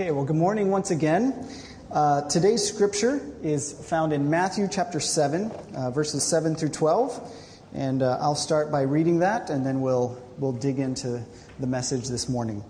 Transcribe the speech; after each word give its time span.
Okay, 0.00 0.12
well, 0.12 0.24
good 0.24 0.34
morning 0.34 0.70
once 0.70 0.90
again. 0.90 1.46
Uh, 1.92 2.26
today's 2.26 2.66
scripture 2.66 3.20
is 3.42 3.86
found 3.86 4.14
in 4.14 4.30
Matthew 4.30 4.66
chapter 4.66 4.98
7, 4.98 5.50
uh, 5.76 5.90
verses 5.90 6.24
7 6.24 6.54
through 6.54 6.70
12. 6.70 7.30
And 7.74 8.02
uh, 8.02 8.16
I'll 8.18 8.34
start 8.34 8.72
by 8.72 8.80
reading 8.80 9.18
that, 9.18 9.50
and 9.50 9.64
then 9.64 9.82
we'll, 9.82 10.18
we'll 10.38 10.54
dig 10.54 10.78
into 10.78 11.22
the 11.58 11.66
message 11.66 12.08
this 12.08 12.30
morning. 12.30 12.64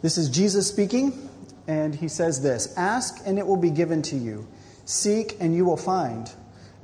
This 0.00 0.16
is 0.16 0.30
Jesus 0.30 0.68
speaking, 0.68 1.28
and 1.66 1.92
he 1.92 2.06
says 2.06 2.40
this 2.40 2.72
Ask, 2.76 3.20
and 3.26 3.36
it 3.36 3.44
will 3.44 3.56
be 3.56 3.70
given 3.70 4.00
to 4.02 4.16
you. 4.16 4.46
Seek, 4.84 5.36
and 5.40 5.56
you 5.56 5.64
will 5.64 5.76
find. 5.76 6.30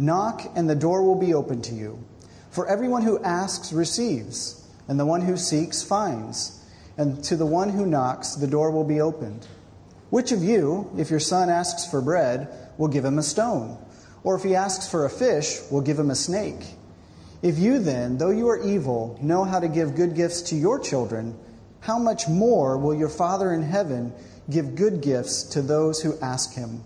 Knock, 0.00 0.50
and 0.56 0.68
the 0.68 0.74
door 0.74 1.04
will 1.04 1.20
be 1.20 1.32
open 1.32 1.62
to 1.62 1.76
you. 1.76 2.04
For 2.50 2.66
everyone 2.66 3.02
who 3.02 3.22
asks 3.22 3.72
receives, 3.72 4.66
and 4.88 4.98
the 4.98 5.06
one 5.06 5.20
who 5.20 5.36
seeks 5.36 5.80
finds 5.80 6.58
and 6.96 7.22
to 7.24 7.36
the 7.36 7.46
one 7.46 7.70
who 7.70 7.86
knocks, 7.86 8.34
the 8.34 8.46
door 8.46 8.70
will 8.70 8.84
be 8.84 9.00
opened. 9.00 9.46
Which 10.10 10.32
of 10.32 10.42
you, 10.42 10.90
if 10.98 11.10
your 11.10 11.20
son 11.20 11.48
asks 11.48 11.86
for 11.86 12.00
bread, 12.00 12.48
will 12.76 12.88
give 12.88 13.04
him 13.04 13.18
a 13.18 13.22
stone? 13.22 13.78
Or 14.24 14.36
if 14.36 14.42
he 14.42 14.54
asks 14.54 14.88
for 14.88 15.04
a 15.04 15.10
fish, 15.10 15.58
will 15.70 15.80
give 15.80 15.98
him 15.98 16.10
a 16.10 16.14
snake? 16.14 16.74
If 17.42 17.58
you 17.58 17.78
then, 17.78 18.18
though 18.18 18.30
you 18.30 18.48
are 18.48 18.62
evil, 18.62 19.18
know 19.20 19.44
how 19.44 19.58
to 19.58 19.68
give 19.68 19.96
good 19.96 20.14
gifts 20.14 20.42
to 20.42 20.54
your 20.54 20.78
children, 20.78 21.36
how 21.80 21.98
much 21.98 22.28
more 22.28 22.78
will 22.78 22.94
your 22.94 23.08
Father 23.08 23.52
in 23.52 23.62
heaven 23.62 24.12
give 24.48 24.76
good 24.76 25.00
gifts 25.00 25.42
to 25.44 25.62
those 25.62 26.00
who 26.00 26.18
ask 26.20 26.54
him? 26.54 26.84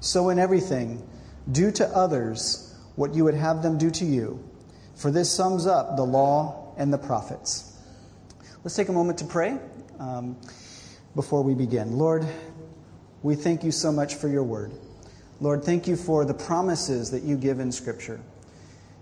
So 0.00 0.28
in 0.28 0.38
everything, 0.38 1.08
do 1.50 1.70
to 1.72 1.86
others 1.88 2.74
what 2.96 3.14
you 3.14 3.24
would 3.24 3.34
have 3.34 3.62
them 3.62 3.78
do 3.78 3.90
to 3.92 4.04
you, 4.04 4.42
for 4.94 5.10
this 5.10 5.30
sums 5.30 5.66
up 5.66 5.96
the 5.96 6.04
law 6.04 6.74
and 6.76 6.92
the 6.92 6.98
prophets. 6.98 7.75
Let's 8.66 8.74
take 8.74 8.88
a 8.88 8.92
moment 8.92 9.18
to 9.18 9.24
pray 9.24 9.60
um, 10.00 10.36
before 11.14 11.40
we 11.44 11.54
begin. 11.54 11.98
Lord, 11.98 12.26
we 13.22 13.36
thank 13.36 13.62
you 13.62 13.70
so 13.70 13.92
much 13.92 14.16
for 14.16 14.26
your 14.26 14.42
word. 14.42 14.72
Lord, 15.40 15.62
thank 15.62 15.86
you 15.86 15.94
for 15.94 16.24
the 16.24 16.34
promises 16.34 17.12
that 17.12 17.22
you 17.22 17.36
give 17.36 17.60
in 17.60 17.70
Scripture. 17.70 18.18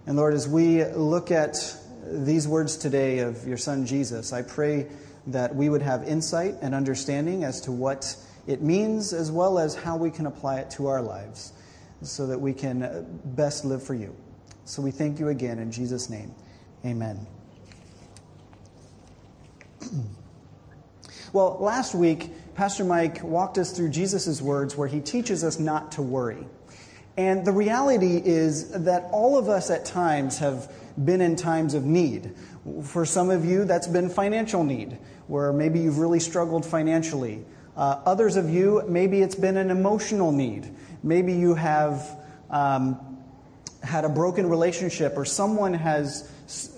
And 0.07 0.19
Lord, 0.19 0.35
as 0.35 0.47
we 0.47 0.85
look 0.85 1.31
at 1.31 1.57
these 2.05 2.47
words 2.47 2.77
today 2.77 3.21
of 3.21 3.49
your 3.49 3.57
Son 3.57 3.87
Jesus, 3.87 4.35
I 4.35 4.43
pray 4.43 4.87
that 5.29 5.57
we 5.57 5.71
would 5.71 5.81
have 5.81 6.07
insight 6.07 6.57
and 6.61 6.75
understanding 6.75 7.43
as 7.43 7.63
to 7.63 7.73
what 7.73 8.17
it 8.47 8.61
means, 8.61 9.15
as 9.15 9.33
well 9.33 9.59
as 9.59 9.75
how 9.75 9.97
we 9.97 10.11
can 10.11 10.27
apply 10.27 10.59
it 10.59 10.69
to 10.73 10.89
our 10.89 11.01
lives, 11.01 11.55
so 12.03 12.27
that 12.27 12.39
we 12.39 12.53
can 12.53 13.19
best 13.25 13.65
live 13.65 13.83
for 13.83 13.95
you. 13.95 14.15
So 14.67 14.83
we 14.83 14.91
thank 14.91 15.19
you 15.19 15.29
again 15.29 15.59
in 15.59 15.73
Jesus' 15.73 16.11
name. 16.11 16.35
Amen. 16.85 17.27
well, 21.33 21.59
last 21.61 21.95
week, 21.95 22.31
Pastor 22.55 22.85
Mike 22.85 23.23
walked 23.23 23.59
us 23.59 23.73
through 23.73 23.91
Jesus' 23.91 24.41
words 24.41 24.77
where 24.77 24.89
he 24.89 25.01
teaches 25.01 25.43
us 25.43 25.59
not 25.59 25.93
to 25.93 26.03
worry. 26.03 26.47
And 27.17 27.45
the 27.45 27.53
reality 27.53 28.21
is 28.25 28.71
that 28.71 29.05
all 29.13 29.39
of 29.39 29.49
us 29.49 29.71
at 29.71 29.85
times 29.85 30.39
have 30.39 30.73
been 31.05 31.21
in 31.21 31.37
times 31.37 31.75
of 31.75 31.85
need. 31.85 32.35
For 32.83 33.05
some 33.05 33.31
of 33.31 33.45
you, 33.45 33.65
that's 33.65 33.87
been 33.87 34.09
financial 34.09 34.65
need, 34.65 34.99
where 35.27 35.53
maybe 35.53 35.81
you've 35.81 35.99
really 35.99 36.21
struggled 36.21 36.65
financially. 36.67 37.45
Uh, 37.77 38.01
others 38.05 38.37
of 38.37 38.49
you, 38.49 38.83
maybe 38.89 39.21
it's 39.21 39.35
been 39.35 39.57
an 39.57 39.71
emotional 39.71 40.33
need. 40.33 40.75
Maybe 41.03 41.33
you 41.33 41.55
have 41.55 42.19
um, 42.51 43.19
had 43.83 44.05
a 44.05 44.09
broken 44.09 44.49
relationship, 44.49 45.15
or 45.17 45.25
someone 45.25 45.75
has 45.75 46.31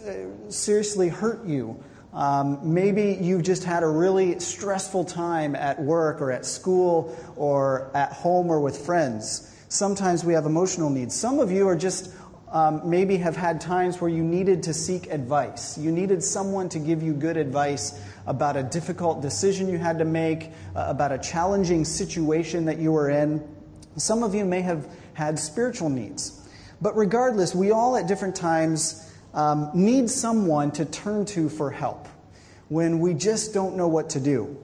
uh, 0.07 0.51
seriously 0.51 1.09
hurt 1.09 1.47
you. 1.47 1.83
Um, 2.17 2.72
maybe 2.72 3.19
you've 3.20 3.42
just 3.42 3.62
had 3.62 3.83
a 3.83 3.86
really 3.86 4.41
stressful 4.41 5.05
time 5.05 5.55
at 5.55 5.78
work 5.78 6.22
or 6.22 6.33
at 6.33 6.47
school 6.47 7.14
or 7.36 7.91
at 7.95 8.11
home 8.11 8.49
or 8.49 8.59
with 8.59 8.78
friends. 8.78 9.54
Sometimes 9.69 10.25
we 10.25 10.32
have 10.32 10.47
emotional 10.47 10.88
needs. 10.88 11.15
Some 11.15 11.41
of 11.41 11.53
you 11.53 11.69
are 11.69 11.77
just 11.77 12.15
um, 12.50 12.88
maybe 12.88 13.19
have 13.19 13.37
had 13.37 13.60
times 13.60 14.00
where 14.00 14.09
you 14.09 14.25
needed 14.25 14.62
to 14.62 14.72
seek 14.72 15.09
advice. 15.09 15.77
You 15.77 15.93
needed 15.93 16.25
someone 16.25 16.71
to 16.71 16.78
give 16.78 17.03
you 17.03 17.12
good 17.12 17.37
advice 17.37 18.00
about 18.27 18.56
a 18.56 18.62
difficult 18.62 19.21
decision 19.21 19.69
you 19.69 19.77
had 19.77 19.98
to 19.98 20.06
make, 20.06 20.53
uh, 20.75 20.87
about 20.88 21.12
a 21.12 21.19
challenging 21.19 21.84
situation 21.84 22.65
that 22.65 22.78
you 22.78 22.93
were 22.93 23.10
in. 23.10 23.47
Some 23.98 24.22
of 24.22 24.34
you 24.34 24.47
may 24.47 24.62
have 24.62 24.88
had 25.12 25.38
spiritual 25.38 25.91
needs. 25.91 26.41
But 26.81 26.97
regardless, 26.97 27.54
we 27.54 27.72
all 27.72 27.94
at 27.94 28.06
different 28.06 28.37
times 28.37 29.06
um, 29.36 29.70
need 29.74 30.10
someone 30.10 30.72
to 30.72 30.84
turn 30.84 31.24
to 31.26 31.48
for 31.48 31.70
help 31.70 32.08
when 32.69 32.98
we 32.98 33.14
just 33.14 33.54
don't 33.54 33.76
know 33.76 33.86
what 33.86 34.10
to 34.10 34.20
do. 34.20 34.56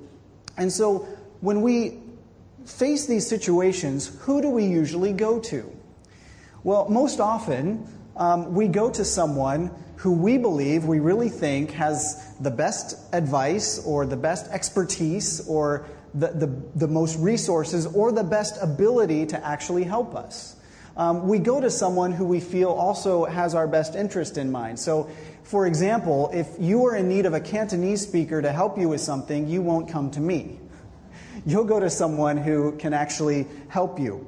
And 0.57 0.73
so 0.73 1.07
when 1.41 1.61
we 1.61 2.01
face 2.65 3.07
these 3.07 3.27
situations, 3.27 4.19
who 4.23 4.41
do 4.41 4.49
we 4.49 4.65
usually 4.65 5.13
go 5.13 5.39
to? 5.41 5.71
Well, 6.65 6.89
most 6.89 7.21
often 7.21 7.87
um, 8.17 8.55
we 8.55 8.67
go 8.67 8.91
to 8.91 9.05
someone 9.05 9.71
who 9.97 10.13
we 10.13 10.39
believe, 10.39 10.85
we 10.85 10.99
really 10.99 11.29
think 11.29 11.73
has 11.73 12.35
the 12.41 12.51
best 12.51 12.99
advice 13.15 13.85
or 13.85 14.07
the 14.07 14.17
best 14.17 14.51
expertise 14.51 15.47
or 15.47 15.87
the, 16.15 16.29
the, 16.29 16.63
the 16.77 16.89
most 16.89 17.19
resources 17.19 17.87
or 17.87 18.11
the 18.11 18.25
best 18.25 18.61
ability 18.61 19.27
to 19.27 19.47
actually 19.47 19.85
help 19.85 20.15
us 20.15 20.57
um, 20.97 21.27
we 21.27 21.39
go 21.39 21.61
to 21.61 21.71
someone 21.71 22.13
who 22.13 22.25
we 22.25 22.41
feel 22.41 22.71
also 22.71 23.25
has 23.25 23.55
our 23.55 23.67
best 23.67 23.95
interest 23.95 24.37
in 24.37 24.53
mind. 24.53 24.79
So, 24.79 25.11
for 25.43 25.67
example, 25.67 26.31
if 26.33 26.49
you 26.59 26.87
are 26.87 26.97
in 26.97 27.09
need 27.09 27.27
of 27.27 27.35
a 27.35 27.41
Cantonese 27.41 28.03
speaker 28.03 28.43
to 28.43 28.53
help 28.53 28.79
you 28.79 28.89
with 28.89 29.01
something, 29.01 29.49
you 29.49 29.63
won't 29.63 29.89
come 29.89 30.11
to 30.13 30.21
me. 30.21 30.59
You'll 31.47 31.65
go 31.65 31.81
to 31.81 31.91
someone 31.91 32.37
who 32.37 32.73
can 32.77 32.93
actually 32.93 33.47
help 33.69 33.99
you. 33.99 34.27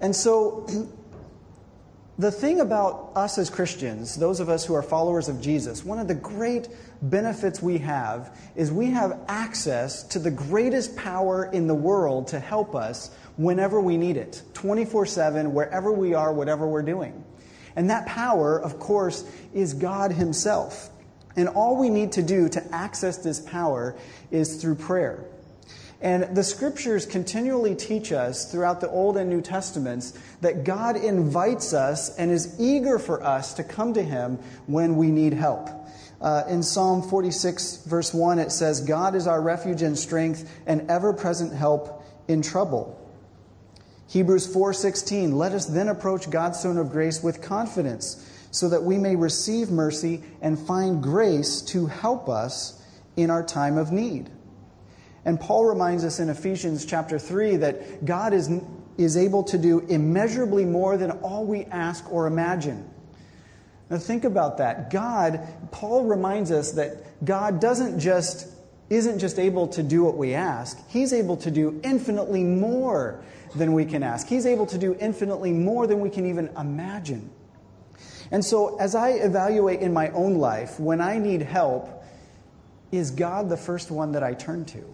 And 0.00 0.16
so, 0.16 0.66
the 2.18 2.30
thing 2.30 2.60
about 2.60 3.12
us 3.14 3.38
as 3.38 3.50
Christians, 3.50 4.16
those 4.16 4.40
of 4.40 4.48
us 4.48 4.64
who 4.64 4.74
are 4.74 4.82
followers 4.82 5.28
of 5.28 5.40
Jesus, 5.40 5.84
one 5.84 5.98
of 5.98 6.08
the 6.08 6.14
great 6.14 6.68
benefits 7.02 7.62
we 7.62 7.78
have 7.78 8.38
is 8.54 8.70
we 8.70 8.90
have 8.90 9.20
access 9.28 10.02
to 10.04 10.18
the 10.18 10.30
greatest 10.30 10.96
power 10.96 11.44
in 11.52 11.66
the 11.66 11.74
world 11.74 12.28
to 12.28 12.40
help 12.40 12.74
us 12.74 13.10
whenever 13.36 13.80
we 13.80 13.96
need 13.96 14.16
it, 14.16 14.42
24 14.54 15.06
7, 15.06 15.54
wherever 15.54 15.92
we 15.92 16.14
are, 16.14 16.32
whatever 16.32 16.66
we're 16.66 16.82
doing. 16.82 17.24
And 17.76 17.90
that 17.90 18.06
power, 18.06 18.60
of 18.60 18.78
course, 18.78 19.24
is 19.54 19.74
God 19.74 20.12
Himself. 20.12 20.90
And 21.36 21.48
all 21.48 21.76
we 21.76 21.88
need 21.88 22.12
to 22.12 22.22
do 22.22 22.48
to 22.50 22.74
access 22.74 23.18
this 23.18 23.40
power 23.40 23.96
is 24.30 24.60
through 24.60 24.74
prayer. 24.74 25.24
And 26.02 26.34
the 26.34 26.42
scriptures 26.42 27.04
continually 27.04 27.74
teach 27.74 28.10
us 28.10 28.50
throughout 28.50 28.80
the 28.80 28.88
Old 28.88 29.16
and 29.18 29.28
New 29.28 29.42
Testaments 29.42 30.18
that 30.40 30.64
God 30.64 30.96
invites 30.96 31.74
us 31.74 32.16
and 32.16 32.30
is 32.30 32.58
eager 32.58 32.98
for 32.98 33.22
us 33.22 33.54
to 33.54 33.64
come 33.64 33.92
to 33.94 34.02
Him 34.02 34.38
when 34.66 34.96
we 34.96 35.10
need 35.10 35.34
help. 35.34 35.68
Uh, 36.20 36.44
in 36.48 36.62
Psalm 36.62 37.02
46, 37.02 37.84
verse 37.86 38.12
1, 38.12 38.38
it 38.38 38.52
says, 38.52 38.82
God 38.82 39.14
is 39.14 39.26
our 39.26 39.40
refuge 39.40 39.82
and 39.82 39.98
strength 39.98 40.50
and 40.66 40.90
ever 40.90 41.12
present 41.12 41.54
help 41.54 42.04
in 42.28 42.42
trouble. 42.42 42.96
Hebrews 44.10 44.52
4:16 44.52 45.34
Let 45.34 45.52
us 45.52 45.66
then 45.66 45.88
approach 45.88 46.30
God's 46.30 46.60
throne 46.60 46.78
of 46.78 46.90
grace 46.90 47.22
with 47.22 47.40
confidence 47.40 48.26
so 48.50 48.68
that 48.68 48.82
we 48.82 48.98
may 48.98 49.14
receive 49.14 49.70
mercy 49.70 50.22
and 50.42 50.58
find 50.58 51.00
grace 51.00 51.62
to 51.62 51.86
help 51.86 52.28
us 52.28 52.82
in 53.16 53.30
our 53.30 53.44
time 53.44 53.78
of 53.78 53.92
need. 53.92 54.28
And 55.24 55.38
Paul 55.38 55.64
reminds 55.64 56.04
us 56.04 56.18
in 56.18 56.28
Ephesians 56.28 56.84
chapter 56.84 57.20
3 57.20 57.56
that 57.58 58.04
God 58.04 58.32
is, 58.32 58.50
is 58.98 59.16
able 59.16 59.44
to 59.44 59.56
do 59.56 59.78
immeasurably 59.78 60.64
more 60.64 60.96
than 60.96 61.12
all 61.12 61.44
we 61.44 61.66
ask 61.66 62.10
or 62.10 62.26
imagine. 62.26 62.89
Now 63.90 63.98
think 63.98 64.24
about 64.24 64.58
that. 64.58 64.90
God, 64.90 65.46
Paul 65.72 66.04
reminds 66.04 66.52
us 66.52 66.72
that 66.72 67.24
God 67.24 67.60
doesn't 67.60 67.98
just 67.98 68.48
isn't 68.88 69.20
just 69.20 69.38
able 69.38 69.68
to 69.68 69.84
do 69.84 70.02
what 70.02 70.16
we 70.16 70.34
ask, 70.34 70.78
he's 70.88 71.12
able 71.12 71.36
to 71.36 71.50
do 71.50 71.80
infinitely 71.84 72.42
more 72.42 73.22
than 73.54 73.72
we 73.72 73.84
can 73.84 74.02
ask. 74.02 74.26
He's 74.26 74.46
able 74.46 74.66
to 74.66 74.78
do 74.78 74.96
infinitely 75.00 75.52
more 75.52 75.86
than 75.86 76.00
we 76.00 76.10
can 76.10 76.26
even 76.26 76.48
imagine. 76.58 77.30
And 78.32 78.44
so, 78.44 78.78
as 78.78 78.94
I 78.94 79.10
evaluate 79.10 79.80
in 79.80 79.92
my 79.92 80.10
own 80.10 80.36
life, 80.36 80.78
when 80.78 81.00
I 81.00 81.18
need 81.18 81.42
help, 81.42 82.04
is 82.92 83.10
God 83.10 83.48
the 83.48 83.56
first 83.56 83.90
one 83.90 84.12
that 84.12 84.22
I 84.22 84.34
turn 84.34 84.64
to? 84.66 84.84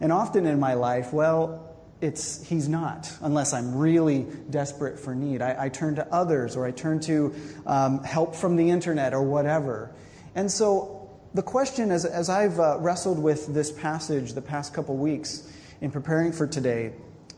And 0.00 0.12
often 0.12 0.46
in 0.46 0.58
my 0.58 0.74
life, 0.74 1.12
well, 1.12 1.71
it's 2.02 2.46
he's 2.46 2.68
not 2.68 3.10
unless 3.22 3.54
i'm 3.54 3.74
really 3.74 4.26
desperate 4.50 4.98
for 4.98 5.14
need 5.14 5.40
i, 5.40 5.64
I 5.64 5.68
turn 5.70 5.94
to 5.94 6.06
others 6.12 6.56
or 6.56 6.66
i 6.66 6.70
turn 6.70 7.00
to 7.00 7.34
um, 7.64 8.04
help 8.04 8.34
from 8.34 8.56
the 8.56 8.68
internet 8.68 9.14
or 9.14 9.22
whatever 9.22 9.90
and 10.34 10.50
so 10.50 11.10
the 11.32 11.42
question 11.42 11.90
as, 11.90 12.04
as 12.04 12.28
i've 12.28 12.60
uh, 12.60 12.76
wrestled 12.80 13.18
with 13.18 13.54
this 13.54 13.72
passage 13.72 14.34
the 14.34 14.42
past 14.42 14.74
couple 14.74 14.96
weeks 14.96 15.48
in 15.82 15.90
preparing 15.90 16.32
for 16.32 16.46
today, 16.46 16.92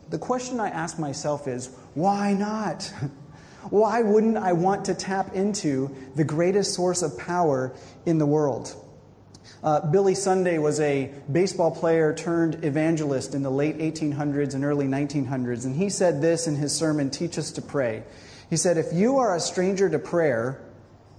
the 0.09 0.19
question 0.19 0.59
I 0.59 0.69
ask 0.69 0.97
myself 0.97 1.47
is 1.47 1.75
why 1.95 2.31
not? 2.33 2.93
Why 3.71 4.03
wouldn't 4.03 4.37
I 4.37 4.53
want 4.53 4.85
to 4.85 4.93
tap 4.93 5.33
into 5.33 5.89
the 6.13 6.23
greatest 6.23 6.75
source 6.75 7.01
of 7.01 7.17
power 7.17 7.73
in 8.05 8.19
the 8.19 8.25
world? 8.27 8.75
Uh, 9.65 9.79
Billy 9.89 10.13
Sunday 10.13 10.59
was 10.59 10.79
a 10.79 11.11
baseball 11.31 11.71
player 11.71 12.13
turned 12.13 12.63
evangelist 12.63 13.33
in 13.33 13.41
the 13.41 13.49
late 13.49 13.79
1800s 13.79 14.53
and 14.53 14.63
early 14.63 14.85
1900s, 14.85 15.65
and 15.65 15.75
he 15.75 15.89
said 15.89 16.21
this 16.21 16.45
in 16.45 16.55
his 16.55 16.71
sermon, 16.71 17.09
Teach 17.09 17.39
Us 17.39 17.49
to 17.53 17.63
Pray. 17.63 18.03
He 18.47 18.57
said, 18.57 18.77
If 18.77 18.93
you 18.93 19.17
are 19.17 19.35
a 19.35 19.39
stranger 19.39 19.89
to 19.89 19.97
prayer, 19.97 20.61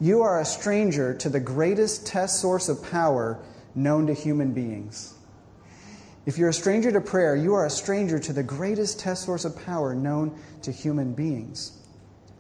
you 0.01 0.23
are 0.23 0.39
a 0.39 0.45
stranger 0.45 1.13
to 1.15 1.29
the 1.29 1.41
greatest 1.41 2.07
test 2.07 2.41
source 2.41 2.69
of 2.69 2.89
power 2.89 3.43
known 3.75 4.07
to 4.07 4.15
human 4.15 4.53
beings. 4.53 5.13
If 6.25 6.39
you're 6.39 6.51
a 6.51 6.55
stranger 6.55 6.93
to 6.93 7.01
prayer, 7.01 7.35
you 7.35 7.55
are 7.55 7.67
a 7.67 7.71
stranger 7.71 8.21
to 8.21 8.33
the 8.33 8.45
greatest 8.45 9.01
test 9.01 9.25
source 9.25 9.45
of 9.45 9.61
power 9.65 9.93
known 9.93 10.39
to 10.63 10.71
human 10.71 11.15
beings. 11.15 11.76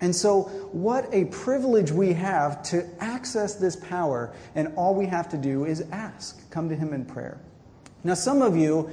And 0.00 0.14
so, 0.14 0.42
what 0.72 1.08
a 1.12 1.24
privilege 1.26 1.90
we 1.90 2.12
have 2.12 2.62
to 2.64 2.86
access 3.00 3.54
this 3.54 3.76
power, 3.76 4.34
and 4.54 4.74
all 4.76 4.94
we 4.94 5.06
have 5.06 5.30
to 5.30 5.38
do 5.38 5.64
is 5.64 5.80
ask. 5.90 6.50
Come 6.50 6.68
to 6.68 6.76
Him 6.76 6.92
in 6.92 7.06
prayer. 7.06 7.40
Now, 8.04 8.14
some 8.14 8.42
of 8.42 8.56
you 8.56 8.90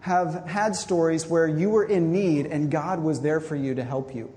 have 0.00 0.46
had 0.46 0.76
stories 0.76 1.26
where 1.26 1.48
you 1.48 1.70
were 1.70 1.84
in 1.84 2.12
need 2.12 2.46
and 2.46 2.70
God 2.70 3.00
was 3.02 3.20
there 3.22 3.40
for 3.40 3.56
you 3.56 3.74
to 3.74 3.82
help 3.82 4.14
you. 4.14 4.32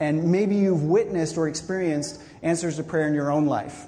And 0.00 0.32
maybe 0.32 0.56
you've 0.56 0.84
witnessed 0.84 1.36
or 1.36 1.48
experienced 1.48 2.18
answers 2.42 2.76
to 2.76 2.82
prayer 2.82 3.08
in 3.08 3.14
your 3.14 3.30
own 3.30 3.44
life. 3.44 3.86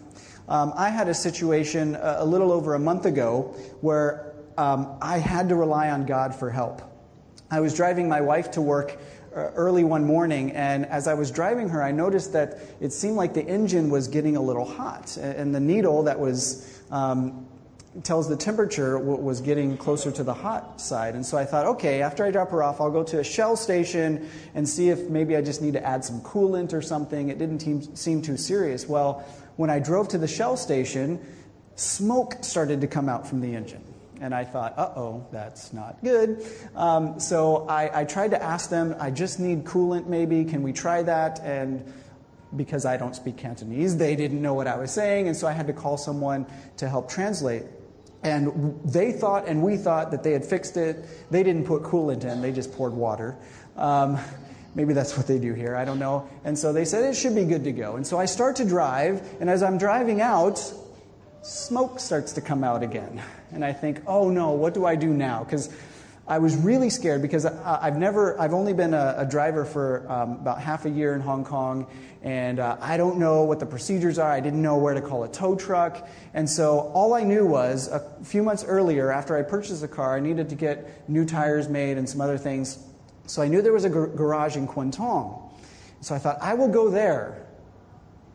Um, 0.49 0.75
I 0.77 0.91
had 0.91 1.09
a 1.09 1.15
situation 1.15 1.95
a, 1.95 2.17
a, 2.19 2.25
little 2.27 2.53
over 2.53 2.75
a 2.75 2.79
month 2.79 3.07
ago 3.07 3.55
where 3.81 4.35
um, 4.59 4.99
I 5.01 5.17
had 5.17 5.49
to 5.49 5.55
rely 5.55 5.89
on 5.89 6.05
God 6.05 6.35
for 6.35 6.51
help. 6.51 6.83
I 7.51 7.61
was 7.61 7.75
driving 7.75 8.07
my 8.09 8.21
wife 8.21 8.51
to 8.53 8.61
work 8.61 8.93
uh, 8.93 8.97
early 9.35 9.85
one 9.85 10.05
morning, 10.05 10.53
and 10.53 10.87
as 10.87 11.09
I 11.09 11.15
was 11.15 11.31
driving 11.31 11.69
her, 11.69 11.83
I 11.83 11.91
noticed 11.91 12.33
that 12.33 12.59
it 12.81 12.93
seemed 12.93 13.17
like 13.17 13.35
the 13.35 13.45
engine 13.45 13.91
was 13.91 14.09
getting 14.09 14.37
a 14.37 14.43
little 14.43 14.65
hot, 14.65 15.17
and 15.17 15.55
the 15.55 15.61
needle 15.61 16.05
that 16.05 16.19
was 16.19 16.83
um, 16.91 17.47
tells 18.03 18.29
the 18.29 18.37
temperature 18.37 18.99
was 18.99 19.41
getting 19.41 19.77
closer 19.77 20.11
to 20.11 20.25
the 20.25 20.35
hot 20.35 20.81
side. 20.81 21.15
And 21.15 21.25
so 21.25 21.39
I 21.39 21.45
thought, 21.45 21.67
okay, 21.67 22.03
after 22.03 22.25
I 22.25 22.31
drop 22.31 22.51
her 22.51 22.63
off, 22.63 22.81
I'll 22.81 22.91
go 22.91 23.05
to 23.05 23.21
a 23.21 23.25
Shell 23.25 23.57
station 23.57 24.29
and 24.55 24.69
see 24.69 24.89
if 24.89 25.09
maybe 25.09 25.37
I 25.37 25.43
just 25.43 25.63
need 25.63 25.75
to 25.75 25.87
add 25.87 26.05
some 26.05 26.21
coolant 26.23 26.73
or 26.73 26.83
something. 26.83 27.29
It 27.29 27.39
didn't 27.39 27.97
seem 27.97 28.21
too 28.21 28.37
serious. 28.37 28.89
Well, 28.89 29.25
when 29.57 29.71
I 29.71 29.79
drove 29.79 30.09
to 30.09 30.19
the 30.19 30.27
Shell 30.27 30.57
station, 30.57 31.25
smoke 31.77 32.39
started 32.41 32.81
to 32.81 32.89
come 32.89 33.09
out 33.09 33.29
from 33.29 33.41
the 33.41 33.55
engine. 33.55 33.85
And 34.25 34.35
I 34.35 34.43
thought, 34.43 34.73
uh 34.79 34.89
oh, 34.97 35.27
that's 35.31 35.75
not 35.75 36.03
good. 36.03 36.43
Um, 36.75 37.21
so 37.21 37.67
I, 37.69 38.01
I, 38.01 38.05
tried 38.05 38.31
to 38.31 38.43
ask 38.43 38.71
them, 38.71 38.97
I 38.99 39.11
just 39.11 39.39
need 39.39 39.65
coolant 39.65 40.07
maybe. 40.07 40.47
Can 40.47 40.63
we 40.63 40.73
try 40.73 41.03
that? 41.03 41.41
And 41.41 41.85
because 42.57 42.87
I 42.87 42.97
don't 42.97 43.15
speak 43.15 43.37
Cantonese, 43.37 43.99
they 43.99 44.17
didn't 44.17 44.41
know 44.41 44.55
what 44.55 44.67
I 44.67 44.79
was 44.79 44.91
saying. 44.91 45.29
And 45.29 45.37
so 45.37 45.47
I 45.47 45.53
had 45.53 45.67
to 45.67 45.75
call 45.75 45.99
someone 45.99 46.47
to 46.79 46.89
help 46.89 47.11
translate. 47.11 47.65
And 48.23 48.81
they 48.83 49.13
thought 49.13 49.47
and 49.47 49.63
we 49.63 49.77
thought 49.77 50.11
that 50.13 50.23
they 50.23 50.33
had 50.33 50.47
fixed 50.47 50.79
it. 50.79 51.05
They 51.31 51.43
didn't 51.43 51.67
put 51.67 51.83
coolant 51.83 52.25
in, 52.25 52.41
they 52.41 52.51
just 52.51 52.73
poured 52.73 52.95
water. 52.95 53.37
Um, 53.77 54.19
maybe 54.75 54.95
that's 54.95 55.19
what 55.19 55.27
they 55.27 55.39
do 55.39 55.53
here, 55.53 55.77
I 55.77 55.85
don't 55.85 55.99
know. 55.99 56.31
And 56.45 56.59
so 56.59 56.73
they 56.73 56.87
said 56.87 57.05
it 57.05 57.15
should 57.15 57.35
be 57.35 57.45
good 57.45 57.65
to 57.65 57.73
go. 57.73 57.97
And 57.97 58.07
so 58.07 58.19
I 58.19 58.25
start 58.25 58.57
to 58.57 58.65
drive, 58.65 59.21
and 59.39 59.51
as 59.51 59.63
I'm 59.63 59.77
driving 59.77 60.23
out, 60.23 60.73
smoke 61.45 62.01
starts 62.01 62.33
to 62.33 62.41
come 62.41 62.65
out 62.65 62.83
again. 62.83 63.23
And 63.53 63.65
I 63.65 63.73
think, 63.73 64.01
oh 64.07 64.31
no, 64.31 64.53
what 64.53 64.75
do 64.75 64.87
I 64.87 64.97
do 64.97 65.09
now? 65.09 65.45
Because 65.45 65.69
I 66.27 66.39
was 66.39 66.57
really 66.57 66.89
scared 66.89 67.21
because 67.21 67.45
I've 67.45 67.99
never, 67.99 68.41
I've 68.41 68.55
only 68.55 68.73
been 68.73 68.95
a, 68.95 69.15
a 69.19 69.27
driver 69.27 69.67
for 69.67 70.11
um, 70.11 70.33
about 70.33 70.59
half 70.59 70.87
a 70.87 70.91
year 70.91 71.15
in 71.15 71.21
Hong 71.21 71.45
Kong, 71.45 71.87
and 72.23 72.59
uh, 72.59 72.79
I 72.81 72.97
don't 72.97 73.19
know 73.19 73.45
what 73.45 73.61
the 73.61 73.67
procedures 73.67 74.19
are. 74.19 74.31
I 74.31 74.41
didn't 74.41 74.63
know 74.63 74.79
where 74.79 74.95
to 74.95 75.03
call 75.03 75.25
a 75.25 75.29
tow 75.29 75.55
truck. 75.55 76.09
And 76.33 76.49
so 76.49 76.91
all 76.95 77.13
I 77.13 77.25
knew 77.25 77.45
was 77.45 77.89
a 77.89 78.01
few 78.25 78.43
months 78.43 78.65
earlier, 78.65 79.13
after 79.13 79.37
I 79.37 79.43
purchased 79.43 79.83
the 79.83 79.89
car, 79.89 80.17
I 80.17 80.21
needed 80.21 80.49
to 80.49 80.55
get 80.55 81.09
new 81.11 81.27
tires 81.27 81.69
made 81.69 81.99
and 81.99 82.09
some 82.09 82.23
other 82.23 82.39
things. 82.39 82.79
So 83.27 83.43
I 83.43 83.49
knew 83.49 83.61
there 83.61 83.75
was 83.75 83.85
a 83.85 83.91
gar- 83.91 84.07
garage 84.07 84.57
in 84.57 84.67
Kwun 84.67 84.91
Tong. 84.91 85.55
So 86.01 86.15
I 86.15 86.19
thought, 86.19 86.39
I 86.41 86.55
will 86.55 86.69
go 86.69 86.89
there. 86.89 87.47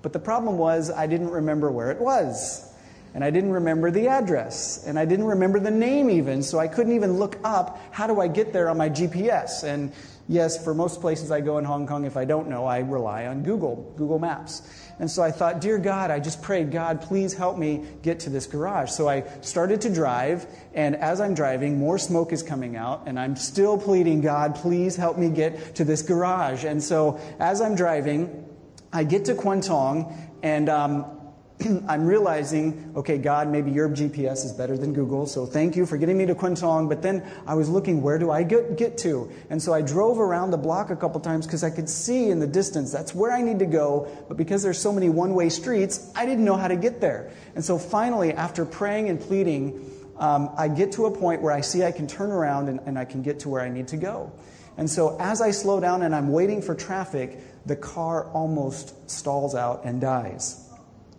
But 0.04 0.14
the 0.14 0.20
problem 0.20 0.60
was, 0.60 0.92
I 0.92 1.08
didn't 1.08 1.32
remember 1.32 1.72
where 1.72 1.90
it 1.90 2.00
was 2.00 2.69
and 3.14 3.24
I 3.24 3.32
didn't 3.32 3.52
remember 3.52 3.92
the 3.92 4.08
address, 4.08 4.84
and 4.86 5.00
I 5.00 5.06
didn't 5.06 5.26
remember 5.26 5.60
the 5.60 5.72
name 5.72 6.10
even, 6.10 6.44
so 6.44 6.60
I 6.60 6.68
couldn't 6.68 6.94
even 6.94 7.18
look 7.18 7.38
up 7.44 7.80
how 7.92 8.08
do 8.08 8.22
I 8.22 8.28
get 8.28 8.54
there 8.54 8.70
on 8.70 8.78
my 8.78 8.90
GPS. 8.90 9.64
And 9.64 9.92
yes, 10.28 10.64
for 10.64 10.74
most 10.74 11.02
places 11.02 11.32
I 11.32 11.42
go 11.42 11.58
in 11.58 11.66
Hong 11.66 11.88
Kong, 11.88 12.06
if 12.06 12.16
I 12.16 12.26
don't 12.26 12.50
know, 12.50 12.66
I 12.66 12.80
rely 12.80 13.26
on 13.26 13.44
Google, 13.44 13.94
Google 13.98 14.20
Maps. 14.20 14.62
And 15.00 15.10
so 15.10 15.24
I 15.24 15.32
thought, 15.32 15.62
Dear 15.62 15.78
God, 15.80 16.12
I 16.12 16.20
just 16.20 16.42
prayed, 16.42 16.72
God, 16.72 17.02
please 17.02 17.34
help 17.34 17.58
me 17.58 17.86
get 18.04 18.20
to 18.22 18.30
this 18.30 18.46
garage. 18.46 18.92
So 18.92 19.08
I 19.08 19.24
started 19.42 19.82
to 19.82 19.94
drive, 19.94 20.46
and 20.74 20.96
as 20.96 21.22
I'm 21.22 21.34
driving, 21.34 21.80
more 21.80 21.98
smoke 21.98 22.32
is 22.32 22.44
coming 22.44 22.76
out, 22.76 23.04
and 23.08 23.20
I'm 23.20 23.36
still 23.36 23.78
pleading, 23.78 24.22
God, 24.22 24.56
please 24.56 24.96
help 24.96 25.18
me 25.18 25.30
get 25.30 25.76
to 25.76 25.84
this 25.84 26.02
garage. 26.02 26.66
And 26.66 26.84
so 26.84 27.20
as 27.40 27.62
I'm 27.62 27.76
driving, 27.76 28.46
I 28.92 29.04
get 29.04 29.26
to 29.26 29.36
Kwun 29.36 29.66
Tong, 29.66 30.14
and 30.44 30.68
um, 30.68 31.19
I'm 31.88 32.06
realizing, 32.06 32.94
okay, 32.96 33.18
God, 33.18 33.50
maybe 33.50 33.72
your 33.72 33.90
GPS 33.90 34.46
is 34.46 34.54
better 34.54 34.78
than 34.78 34.94
Google, 34.94 35.26
so 35.26 35.46
thank 35.46 35.76
you 35.76 35.86
for 35.86 35.98
getting 35.98 36.18
me 36.18 36.26
to 36.26 36.36
Kwun 36.36 36.58
Tong. 36.58 36.88
But 36.88 37.02
then 37.02 37.30
I 37.46 37.56
was 37.56 37.70
looking, 37.70 38.02
where 38.02 38.18
do 38.18 38.32
I 38.32 38.44
get, 38.44 38.78
get 38.78 38.98
to? 39.00 39.30
And 39.50 39.62
so 39.62 39.74
I 39.74 39.82
drove 39.82 40.20
around 40.20 40.52
the 40.52 40.58
block 40.58 40.90
a 40.90 40.96
couple 40.96 41.20
times 41.20 41.46
because 41.46 41.64
I 41.64 41.70
could 41.70 41.90
see 41.90 42.30
in 42.30 42.40
the 42.40 42.48
distance 42.48 42.92
that's 42.92 43.14
where 43.14 43.32
I 43.32 43.42
need 43.42 43.60
to 43.60 43.66
go. 43.66 44.08
But 44.28 44.38
because 44.38 44.64
there's 44.64 44.80
so 44.80 44.94
many 44.94 45.10
one 45.10 45.34
way 45.34 45.50
streets, 45.50 46.12
I 46.16 46.26
didn't 46.26 46.46
know 46.46 46.56
how 46.56 46.70
to 46.70 46.78
get 46.78 47.02
there. 47.02 47.32
And 47.56 47.66
so 47.66 47.78
finally, 47.78 48.34
after 48.34 48.64
praying 48.64 49.10
and 49.10 49.20
pleading, 49.20 49.86
um, 50.18 50.52
I 50.58 50.70
get 50.70 50.94
to 50.94 51.06
a 51.08 51.12
point 51.12 51.42
where 51.42 51.52
I 51.52 51.62
see 51.62 51.84
I 51.84 51.92
can 51.92 52.08
turn 52.08 52.32
around 52.32 52.70
and, 52.70 52.80
and 52.86 52.98
I 52.98 53.06
can 53.06 53.22
get 53.22 53.40
to 53.42 53.50
where 53.50 53.62
I 53.62 53.70
need 53.70 53.90
to 53.90 53.98
go. 53.98 54.32
And 54.78 54.90
so 54.90 55.18
as 55.20 55.42
I 55.42 55.52
slow 55.52 55.82
down 55.82 56.04
and 56.04 56.16
I'm 56.16 56.32
waiting 56.32 56.62
for 56.62 56.74
traffic, 56.74 57.38
the 57.66 57.76
car 57.76 58.30
almost 58.32 59.10
stalls 59.10 59.56
out 59.56 59.84
and 59.84 60.00
dies. 60.00 60.69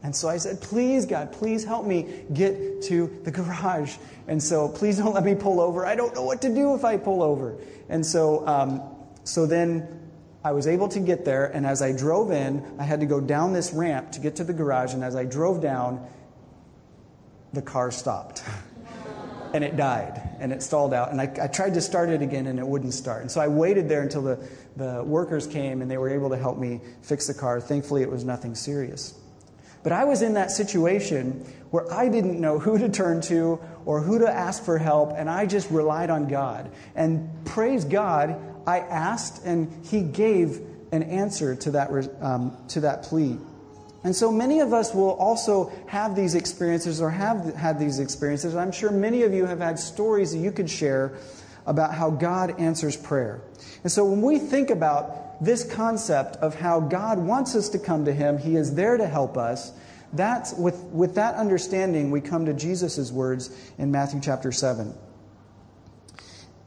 And 0.03 0.17
so 0.17 0.29
I 0.29 0.39
said, 0.39 0.61
Please, 0.61 1.05
God, 1.05 1.33
please 1.33 1.65
help 1.65 1.87
me 1.87 2.25
get 2.33 2.83
to 2.83 3.21
the 3.25 3.31
garage. 3.31 3.97
And 4.29 4.43
so 4.43 4.69
please 4.69 4.99
don't 4.99 5.15
let 5.15 5.25
me 5.25 5.35
pull 5.35 5.61
over. 5.61 5.85
I 5.85 5.95
don't 5.95 6.15
know 6.15 6.23
what 6.23 6.43
to 6.43 6.55
do 6.55 6.75
if 6.75 6.85
I 6.85 6.97
pull 6.97 7.23
over. 7.23 7.57
And 7.89 8.05
so, 8.05 8.47
um, 8.47 8.83
so 9.25 9.47
then 9.47 10.01
I 10.43 10.53
was 10.53 10.67
able 10.67 10.89
to 10.89 11.01
get 11.01 11.25
there. 11.25 11.47
And 11.47 11.67
as 11.67 11.83
I 11.83 11.93
drove 11.93 12.31
in, 12.31 12.65
I 12.79 12.85
had 12.85 13.01
to 13.01 13.07
go 13.07 13.21
down 13.21 13.53
this 13.53 13.73
ramp 13.73 14.13
to 14.13 14.21
get 14.21 14.37
to 14.37 14.45
the 14.45 14.53
garage. 14.53 14.95
And 14.95 15.05
as 15.05 15.17
I 15.17 15.25
drove 15.25 15.61
down, 15.61 16.07
the 17.53 17.63
car 17.63 17.91
stopped. 17.91 18.43
and 19.53 19.65
it 19.65 19.77
died 19.77 20.23
and 20.39 20.53
it 20.53 20.63
stalled 20.63 20.95
out. 20.95 21.11
And 21.11 21.21
I, 21.21 21.31
I, 21.43 21.47
tried 21.49 21.75
to 21.75 21.81
start 21.81 22.09
it 22.09 22.23
again 22.23 22.47
and 22.47 22.59
it 22.59 22.67
wouldn't 22.67 22.95
start. 22.95 23.23
And 23.23 23.31
so 23.31 23.41
I 23.41 23.49
waited 23.49 23.89
there 23.89 24.03
until 24.03 24.23
the, 24.23 24.49
the 24.77 25.03
workers 25.05 25.47
came 25.47 25.83
and 25.83 25.91
they 25.91 25.99
were 25.99 26.09
able 26.09 26.31
to 26.31 26.37
help 26.37 26.59
me 26.59 26.81
fix 27.03 27.27
the 27.27 27.35
car. 27.35 27.61
Thankfully, 27.61 28.03
it 28.03 28.11
was 28.11 28.25
nothing 28.25 28.55
serious. 28.55 29.20
But 29.83 29.93
I 29.93 30.05
was 30.05 30.23
in 30.23 30.35
that 30.35 30.51
situation 30.51 31.45
where 31.71 31.91
I 31.93 32.09
didn't 32.09 32.41
know 32.41 32.59
who 32.59 32.79
to 32.79 32.89
turn 32.89 33.21
to 33.23 33.61
or 33.85 34.01
who 34.01 34.19
to 34.19 34.29
ask 34.31 34.65
for 34.65 34.77
help, 34.79 35.15
and 35.17 35.31
I 35.31 35.47
just 35.47 35.71
relied 35.71 36.11
on 36.11 36.29
God. 36.29 36.71
And 36.95 37.31
praise 37.45 37.85
God, 37.85 38.37
I 38.67 38.81
asked, 38.81 39.45
and 39.45 39.87
He 39.87 40.03
gave 40.03 40.61
an 40.93 41.03
answer 41.05 41.55
to 41.57 41.71
that, 41.73 41.91
um, 42.21 42.57
to 42.69 42.81
that 42.81 43.05
plea. 43.05 43.39
And 44.03 44.17
so 44.17 44.33
many 44.33 44.61
of 44.61 44.73
us 44.73 44.95
will 44.95 45.13
also 45.13 45.73
have 45.87 46.17
these 46.17 46.35
experiences 46.35 47.01
or 47.01 47.11
have 47.11 47.55
had 47.55 47.79
these 47.79 47.99
experiences. 47.99 48.57
I'm 48.57 48.73
sure 48.73 48.91
many 48.91 49.23
of 49.23 49.35
you 49.35 49.45
have 49.45 49.61
had 49.61 49.79
stories 49.79 50.33
that 50.33 50.39
you 50.39 50.53
could 50.53 50.71
share 50.71 51.19
about 51.67 51.95
how 51.95 52.11
God 52.11 52.59
answers 52.59 52.97
prayer. 52.97 53.43
And 53.83 53.93
so 53.93 54.05
when 54.07 54.23
we 54.23 54.39
think 54.39 54.71
about 54.71 55.30
this 55.41 55.65
concept 55.65 56.37
of 56.37 56.55
how 56.55 56.81
God 56.81 57.19
wants 57.19 57.55
us 57.55 57.69
to 57.71 57.79
come 57.79 58.05
to 58.05 58.13
Him, 58.13 58.39
He 58.39 58.57
is 58.57 58.75
there 58.75 58.97
to 58.97 59.07
help 59.07 59.37
us. 59.37 59.73
That's 60.13 60.53
with, 60.55 60.83
with 60.85 61.15
that 61.15 61.37
understanding, 61.37 62.11
we 62.11 62.21
come 62.21 62.47
to 62.47 62.53
Jesus' 62.53 63.13
words 63.13 63.57
in 63.79 63.91
Matthew 63.91 64.21
chapter 64.21 64.51
7. 64.53 64.95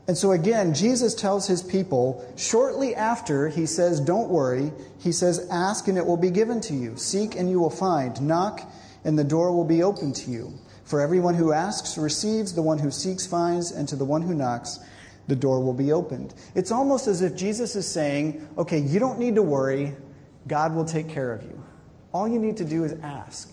And 0.06 0.18
so 0.18 0.32
again, 0.34 0.74
Jesus 0.74 1.16
tells 1.16 1.48
his 1.48 1.64
people, 1.64 2.26
shortly 2.36 2.94
after 2.94 3.48
he 3.48 3.66
says, 3.66 4.02
Don't 4.02 4.30
worry, 4.30 4.72
he 5.00 5.14
says, 5.14 5.48
Ask 5.50 5.88
and 5.88 5.98
it 5.98 6.06
will 6.06 6.18
be 6.18 6.30
given 6.30 6.60
to 6.62 6.74
you. 6.74 6.98
Seek 6.98 7.36
and 7.36 7.50
you 7.50 7.60
will 7.60 7.70
find. 7.70 8.22
Knock 8.22 8.70
and 9.06 9.18
the 9.18 9.24
door 9.24 9.54
will 9.54 9.66
be 9.66 9.82
opened 9.82 10.16
to 10.16 10.32
you. 10.32 10.54
For 10.84 11.00
everyone 11.00 11.36
who 11.36 11.54
asks 11.54 11.98
receives, 11.98 12.54
the 12.54 12.62
one 12.62 12.80
who 12.80 12.92
seeks 12.92 13.26
finds, 13.26 13.72
and 13.72 13.88
to 13.88 13.96
the 13.96 14.06
one 14.06 14.22
who 14.22 14.34
knocks, 14.34 14.80
the 15.28 15.36
door 15.36 15.62
will 15.62 15.74
be 15.74 15.92
opened. 15.92 16.34
It's 16.56 16.72
almost 16.72 17.08
as 17.08 17.22
if 17.22 17.36
Jesus 17.36 17.76
is 17.76 17.88
saying, 17.88 18.48
okay, 18.58 18.80
you 18.80 19.00
don't 19.00 19.20
need 19.20 19.36
to 19.36 19.42
worry, 19.42 19.96
God 20.48 20.76
will 20.76 20.86
take 20.86 21.08
care 21.08 21.32
of 21.32 21.44
you. 21.44 21.64
All 22.14 22.28
you 22.28 22.40
need 22.40 22.58
to 22.58 22.66
do 22.66 22.84
is 22.84 22.94
ask. 23.02 23.52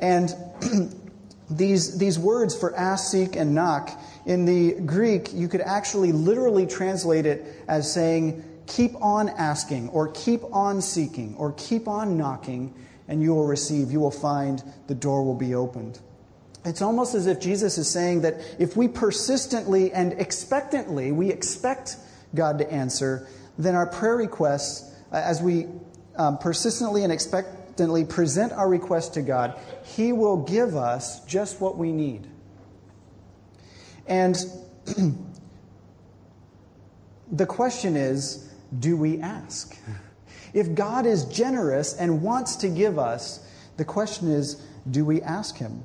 And 0.00 0.34
these, 1.50 1.98
these 1.98 2.18
words 2.18 2.58
for 2.58 2.74
ask, 2.76 3.10
seek, 3.10 3.36
and 3.36 3.54
knock, 3.54 3.90
in 4.26 4.44
the 4.44 4.74
Greek, 4.82 5.32
you 5.32 5.48
could 5.48 5.62
actually 5.62 6.12
literally 6.12 6.66
translate 6.66 7.26
it 7.26 7.64
as 7.66 7.92
saying, 7.92 8.44
keep 8.66 8.94
on 9.00 9.30
asking, 9.30 9.88
or 9.88 10.08
keep 10.08 10.42
on 10.52 10.82
seeking, 10.82 11.34
or 11.36 11.52
keep 11.52 11.88
on 11.88 12.16
knocking, 12.16 12.74
and 13.08 13.22
you 13.22 13.34
will 13.34 13.46
receive. 13.46 13.90
You 13.90 14.00
will 14.00 14.10
find 14.10 14.62
the 14.86 14.94
door 14.94 15.24
will 15.24 15.34
be 15.34 15.54
opened. 15.54 16.00
It's 16.64 16.82
almost 16.82 17.14
as 17.14 17.26
if 17.26 17.40
Jesus 17.40 17.78
is 17.78 17.88
saying 17.88 18.22
that 18.22 18.40
if 18.58 18.76
we 18.76 18.88
persistently 18.88 19.92
and 19.92 20.12
expectantly, 20.14 21.12
we 21.12 21.30
expect 21.30 21.96
God 22.34 22.58
to 22.58 22.70
answer, 22.70 23.28
then 23.56 23.74
our 23.74 23.86
prayer 23.86 24.16
requests, 24.16 24.94
uh, 25.12 25.16
as 25.16 25.40
we 25.40 25.66
um, 26.16 26.38
persistently 26.38 27.04
and 27.04 27.12
expectantly 27.12 28.04
present 28.04 28.52
our 28.52 28.68
request 28.68 29.14
to 29.14 29.22
God, 29.22 29.58
He 29.84 30.12
will 30.12 30.36
give 30.36 30.76
us 30.76 31.24
just 31.24 31.60
what 31.60 31.78
we 31.78 31.92
need. 31.92 32.26
And 34.06 34.36
the 37.32 37.46
question 37.46 37.96
is 37.96 38.52
do 38.78 38.96
we 38.96 39.20
ask? 39.20 39.76
If 40.52 40.74
God 40.74 41.06
is 41.06 41.24
generous 41.26 41.94
and 41.94 42.22
wants 42.22 42.56
to 42.56 42.68
give 42.68 42.98
us, 42.98 43.46
the 43.76 43.84
question 43.84 44.30
is 44.30 44.62
do 44.90 45.04
we 45.04 45.22
ask 45.22 45.56
Him? 45.56 45.82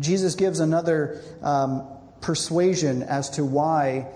Jesus 0.00 0.34
gives 0.34 0.60
another 0.60 1.20
um, 1.42 1.86
persuasion 2.20 3.02
as 3.02 3.30
to 3.30 3.44
why 3.44 4.08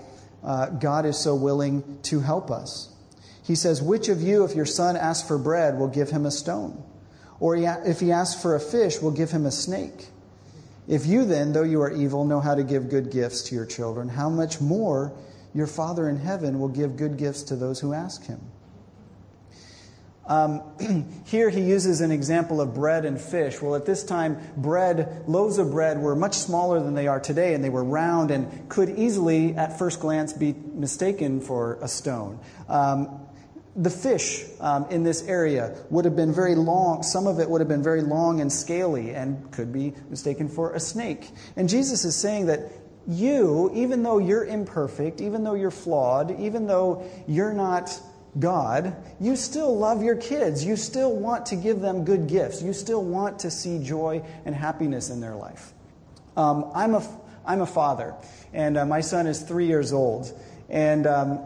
uh, 0.43 0.67
God 0.69 1.05
is 1.05 1.17
so 1.17 1.35
willing 1.35 1.99
to 2.03 2.19
help 2.19 2.49
us. 2.51 2.93
He 3.43 3.55
says, 3.55 3.81
Which 3.81 4.09
of 4.09 4.21
you, 4.21 4.43
if 4.43 4.55
your 4.55 4.65
son 4.65 4.97
asks 4.97 5.27
for 5.27 5.37
bread, 5.37 5.77
will 5.77 5.87
give 5.87 6.09
him 6.09 6.25
a 6.25 6.31
stone? 6.31 6.83
Or 7.39 7.55
if 7.55 7.99
he 7.99 8.11
asks 8.11 8.41
for 8.41 8.55
a 8.55 8.59
fish, 8.59 9.01
will 9.01 9.11
give 9.11 9.31
him 9.31 9.45
a 9.45 9.51
snake? 9.51 10.07
If 10.87 11.05
you 11.05 11.25
then, 11.25 11.53
though 11.53 11.63
you 11.63 11.81
are 11.81 11.91
evil, 11.91 12.25
know 12.25 12.39
how 12.39 12.55
to 12.55 12.63
give 12.63 12.89
good 12.89 13.11
gifts 13.11 13.43
to 13.43 13.55
your 13.55 13.65
children, 13.65 14.09
how 14.09 14.29
much 14.29 14.61
more 14.61 15.13
your 15.53 15.67
Father 15.67 16.09
in 16.09 16.17
heaven 16.17 16.59
will 16.59 16.69
give 16.69 16.97
good 16.97 17.17
gifts 17.17 17.43
to 17.43 17.55
those 17.55 17.79
who 17.79 17.93
ask 17.93 18.25
him? 18.25 18.39
Um, 20.27 20.61
here 21.25 21.49
he 21.49 21.61
uses 21.61 22.01
an 22.01 22.11
example 22.11 22.61
of 22.61 22.73
bread 22.73 23.05
and 23.05 23.19
fish. 23.19 23.61
Well, 23.61 23.75
at 23.75 23.85
this 23.85 24.03
time, 24.03 24.37
bread, 24.57 25.23
loaves 25.27 25.57
of 25.57 25.71
bread 25.71 25.99
were 25.99 26.15
much 26.15 26.35
smaller 26.35 26.79
than 26.81 26.93
they 26.93 27.07
are 27.07 27.19
today, 27.19 27.53
and 27.53 27.63
they 27.63 27.69
were 27.69 27.83
round 27.83 28.31
and 28.31 28.69
could 28.69 28.89
easily, 28.89 29.55
at 29.55 29.79
first 29.79 29.99
glance, 29.99 30.33
be 30.33 30.53
mistaken 30.73 31.41
for 31.41 31.79
a 31.81 31.87
stone. 31.87 32.39
Um, 32.67 33.21
the 33.77 33.89
fish 33.91 34.43
um, 34.59 34.87
in 34.89 35.03
this 35.03 35.23
area 35.27 35.75
would 35.91 36.03
have 36.05 36.15
been 36.15 36.33
very 36.33 36.55
long, 36.55 37.03
some 37.03 37.27
of 37.27 37.39
it 37.39 37.47
would 37.47 37.61
have 37.61 37.67
been 37.67 37.83
very 37.83 38.01
long 38.01 38.41
and 38.41 38.51
scaly 38.51 39.11
and 39.11 39.51
could 39.51 39.71
be 39.71 39.93
mistaken 40.09 40.49
for 40.49 40.73
a 40.73 40.79
snake. 40.79 41.29
And 41.55 41.69
Jesus 41.69 42.03
is 42.03 42.15
saying 42.15 42.47
that 42.47 42.71
you, 43.07 43.71
even 43.73 44.03
though 44.03 44.17
you're 44.17 44.45
imperfect, 44.45 45.21
even 45.21 45.43
though 45.43 45.53
you're 45.53 45.71
flawed, 45.71 46.37
even 46.39 46.65
though 46.65 47.05
you're 47.27 47.53
not 47.53 48.01
God, 48.39 48.95
you 49.19 49.35
still 49.35 49.75
love 49.75 50.03
your 50.03 50.15
kids. 50.15 50.63
You 50.63 50.75
still 50.75 51.15
want 51.15 51.47
to 51.47 51.55
give 51.55 51.79
them 51.79 52.03
good 52.03 52.27
gifts. 52.27 52.61
You 52.61 52.73
still 52.73 53.03
want 53.03 53.39
to 53.39 53.51
see 53.51 53.83
joy 53.83 54.23
and 54.45 54.53
happiness 54.53 55.09
in 55.09 55.21
their 55.21 55.35
life. 55.35 55.73
Um, 56.35 56.69
I'm, 56.75 56.93
a, 56.93 57.07
I'm 57.45 57.61
a 57.61 57.65
father, 57.65 58.13
and 58.53 58.77
uh, 58.77 58.85
my 58.85 59.01
son 59.01 59.25
is 59.25 59.41
three 59.41 59.65
years 59.65 59.91
old. 59.91 60.39
And 60.69 61.07
um, 61.07 61.39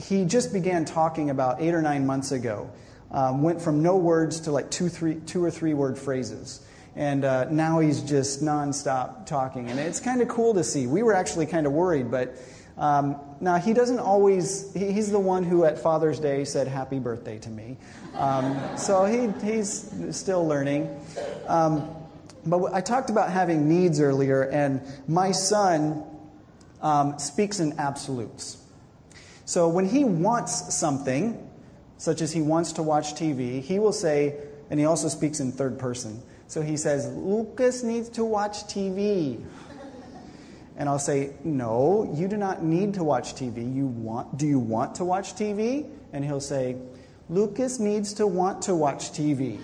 he 0.00 0.24
just 0.24 0.52
began 0.52 0.84
talking 0.84 1.30
about 1.30 1.60
eight 1.60 1.74
or 1.74 1.82
nine 1.82 2.06
months 2.06 2.32
ago. 2.32 2.70
Um, 3.10 3.42
went 3.42 3.60
from 3.60 3.82
no 3.82 3.96
words 3.96 4.40
to 4.42 4.52
like 4.52 4.70
two, 4.70 4.88
three, 4.88 5.16
two 5.16 5.42
or 5.42 5.50
three 5.50 5.74
word 5.74 5.98
phrases. 5.98 6.64
And 6.94 7.24
uh, 7.24 7.44
now 7.50 7.80
he's 7.80 8.02
just 8.02 8.42
nonstop 8.42 9.26
talking. 9.26 9.68
And 9.68 9.80
it's 9.80 10.00
kind 10.00 10.20
of 10.20 10.28
cool 10.28 10.54
to 10.54 10.62
see. 10.62 10.86
We 10.86 11.02
were 11.02 11.14
actually 11.14 11.46
kind 11.46 11.66
of 11.66 11.72
worried, 11.72 12.10
but 12.10 12.36
um, 12.80 13.20
now, 13.42 13.56
he 13.56 13.74
doesn't 13.74 13.98
always, 13.98 14.72
he, 14.72 14.90
he's 14.90 15.10
the 15.10 15.18
one 15.18 15.44
who 15.44 15.64
at 15.64 15.78
Father's 15.78 16.18
Day 16.18 16.44
said 16.44 16.66
happy 16.66 16.98
birthday 16.98 17.38
to 17.38 17.50
me. 17.50 17.76
Um, 18.14 18.58
so 18.76 19.04
he, 19.04 19.28
he's 19.46 20.16
still 20.16 20.46
learning. 20.46 20.88
Um, 21.46 21.94
but 22.46 22.72
I 22.72 22.80
talked 22.80 23.10
about 23.10 23.30
having 23.30 23.68
needs 23.68 24.00
earlier, 24.00 24.44
and 24.44 24.80
my 25.06 25.30
son 25.30 26.04
um, 26.80 27.18
speaks 27.18 27.60
in 27.60 27.78
absolutes. 27.78 28.56
So 29.44 29.68
when 29.68 29.86
he 29.86 30.04
wants 30.04 30.74
something, 30.74 31.50
such 31.98 32.22
as 32.22 32.32
he 32.32 32.40
wants 32.40 32.72
to 32.72 32.82
watch 32.82 33.14
TV, 33.14 33.60
he 33.60 33.78
will 33.78 33.92
say, 33.92 34.36
and 34.70 34.80
he 34.80 34.86
also 34.86 35.08
speaks 35.08 35.40
in 35.40 35.52
third 35.52 35.78
person. 35.78 36.22
So 36.46 36.62
he 36.62 36.78
says, 36.78 37.06
Lucas 37.08 37.82
needs 37.82 38.08
to 38.10 38.24
watch 38.24 38.64
TV. 38.64 39.44
And 40.80 40.88
I'll 40.88 40.98
say, 40.98 41.34
No, 41.44 42.10
you 42.16 42.26
do 42.26 42.38
not 42.38 42.64
need 42.64 42.94
to 42.94 43.04
watch 43.04 43.34
TV. 43.34 43.72
You 43.72 43.84
want, 43.84 44.38
do 44.38 44.46
you 44.46 44.58
want 44.58 44.94
to 44.94 45.04
watch 45.04 45.34
TV? 45.34 45.86
And 46.14 46.24
he'll 46.24 46.40
say, 46.40 46.76
Lucas 47.28 47.78
needs 47.78 48.14
to 48.14 48.26
want 48.26 48.62
to 48.62 48.74
watch 48.74 49.12
TV. 49.12 49.60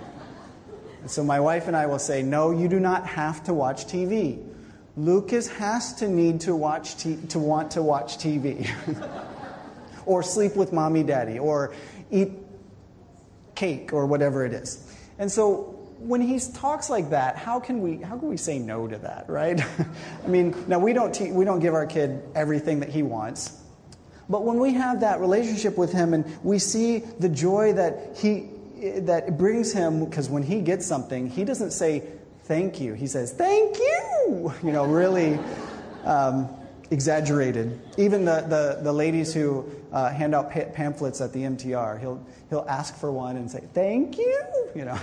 so 1.06 1.24
my 1.24 1.40
wife 1.40 1.68
and 1.68 1.74
I 1.76 1.86
will 1.86 1.98
say, 1.98 2.22
No, 2.22 2.50
you 2.50 2.68
do 2.68 2.78
not 2.78 3.06
have 3.06 3.42
to 3.44 3.54
watch 3.54 3.86
TV. 3.86 4.46
Lucas 4.94 5.48
has 5.48 5.94
to 5.94 6.06
need 6.06 6.42
to 6.42 6.54
watch 6.54 6.98
t- 6.98 7.16
to 7.30 7.38
want 7.38 7.70
to 7.70 7.82
watch 7.82 8.18
TV. 8.18 8.70
or 10.04 10.22
sleep 10.22 10.54
with 10.54 10.70
mommy 10.70 11.02
daddy 11.02 11.38
or 11.38 11.74
eat 12.10 12.32
cake 13.54 13.94
or 13.94 14.04
whatever 14.04 14.44
it 14.44 14.52
is. 14.52 14.94
And 15.18 15.32
so 15.32 15.79
when 16.00 16.20
he 16.20 16.40
talks 16.54 16.88
like 16.88 17.10
that, 17.10 17.36
how 17.36 17.60
can 17.60 17.82
we 17.82 17.98
how 17.98 18.18
can 18.18 18.28
we 18.28 18.36
say 18.36 18.58
no 18.58 18.88
to 18.88 18.98
that, 18.98 19.28
right? 19.28 19.60
I 20.24 20.26
mean, 20.28 20.64
now 20.66 20.78
we 20.78 20.92
don't 20.92 21.14
te- 21.14 21.30
we 21.30 21.44
don't 21.44 21.60
give 21.60 21.74
our 21.74 21.86
kid 21.86 22.22
everything 22.34 22.80
that 22.80 22.88
he 22.88 23.02
wants. 23.02 23.58
But 24.28 24.44
when 24.44 24.58
we 24.58 24.72
have 24.74 25.00
that 25.00 25.20
relationship 25.20 25.76
with 25.76 25.92
him 25.92 26.14
and 26.14 26.24
we 26.44 26.58
see 26.58 26.98
the 26.98 27.28
joy 27.28 27.74
that 27.74 28.16
he 28.16 28.48
that 29.00 29.36
brings 29.36 29.72
him 29.72 30.04
because 30.04 30.30
when 30.30 30.42
he 30.42 30.60
gets 30.60 30.86
something, 30.86 31.28
he 31.28 31.44
doesn't 31.44 31.72
say 31.72 32.04
thank 32.44 32.80
you. 32.80 32.94
He 32.94 33.06
says 33.06 33.32
thank 33.32 33.78
you. 33.78 34.52
You 34.62 34.72
know, 34.72 34.86
really 34.86 35.38
um, 36.04 36.48
exaggerated. 36.90 37.80
Even 37.98 38.24
the, 38.24 38.42
the, 38.42 38.78
the 38.82 38.92
ladies 38.92 39.34
who 39.34 39.68
uh, 39.92 40.10
hand 40.10 40.34
out 40.34 40.52
pa- 40.52 40.70
pamphlets 40.72 41.20
at 41.20 41.32
the 41.32 41.40
MTR, 41.40 41.98
he'll 42.00 42.24
he'll 42.48 42.66
ask 42.68 42.96
for 42.96 43.10
one 43.10 43.36
and 43.36 43.50
say 43.50 43.64
thank 43.74 44.16
you. 44.16 44.44
You 44.74 44.84
know. 44.84 44.98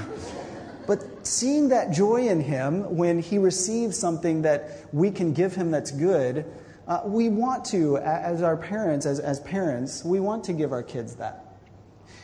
But 0.88 1.28
seeing 1.28 1.70
that 1.70 1.92
joy 1.92 2.28
in 2.28 2.40
him 2.40 2.96
when 2.96 3.20
he 3.20 3.38
receives 3.38 3.98
something 4.00 4.44
that 4.44 4.88
we 4.94 5.12
can 5.12 5.34
give 5.34 5.54
him 5.54 5.70
that's 5.70 5.92
good, 5.92 6.46
uh, 6.88 7.02
we 7.04 7.28
want 7.28 7.66
to, 7.66 7.98
as 7.98 8.42
our 8.42 8.56
parents, 8.56 9.06
as, 9.06 9.20
as 9.20 9.42
parents, 9.42 10.06
we 10.06 10.22
want 10.22 10.46
to 10.46 10.54
give 10.54 10.72
our 10.72 10.84
kids 10.84 11.16
that. 11.18 11.44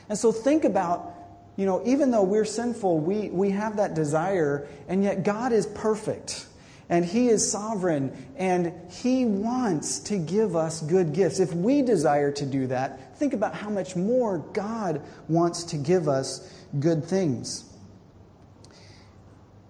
And 0.08 0.18
so 0.18 0.32
think 0.32 0.64
about, 0.64 1.14
you 1.58 1.66
know, 1.66 1.82
even 1.86 2.12
though 2.12 2.24
we're 2.24 2.46
sinful, 2.46 3.00
we, 3.00 3.30
we 3.30 3.50
have 3.50 3.76
that 3.76 3.94
desire, 3.94 4.66
and 4.88 5.04
yet 5.04 5.24
God 5.24 5.52
is 5.52 5.68
perfect. 5.68 6.48
And 6.88 7.04
He 7.04 7.28
is 7.28 7.50
sovereign, 7.50 8.16
and 8.38 8.74
He 8.90 9.26
wants 9.26 10.00
to 10.00 10.18
give 10.18 10.56
us 10.56 10.82
good 10.82 11.14
gifts. 11.14 11.40
If 11.42 11.54
we 11.54 11.82
desire 11.82 12.32
to 12.32 12.46
do 12.46 12.68
that, 12.68 13.18
think 13.18 13.34
about 13.34 13.56
how 13.56 13.70
much 13.70 13.98
more 13.98 14.38
God 14.38 15.02
wants 15.28 15.64
to 15.66 15.78
give 15.78 16.08
us 16.08 16.50
good 16.80 17.04
things. 17.04 17.73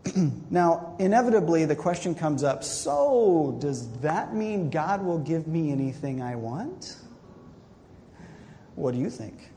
now, 0.49 0.95
inevitably, 0.99 1.65
the 1.65 1.75
question 1.75 2.13
comes 2.13 2.43
up 2.43 2.63
so, 2.63 3.55
does 3.59 3.89
that 3.99 4.35
mean 4.35 4.69
God 4.69 5.03
will 5.03 5.19
give 5.19 5.47
me 5.47 5.71
anything 5.71 6.21
I 6.21 6.35
want? 6.35 6.97
What 8.75 8.93
do 8.93 8.99
you 8.99 9.09
think? 9.09 9.49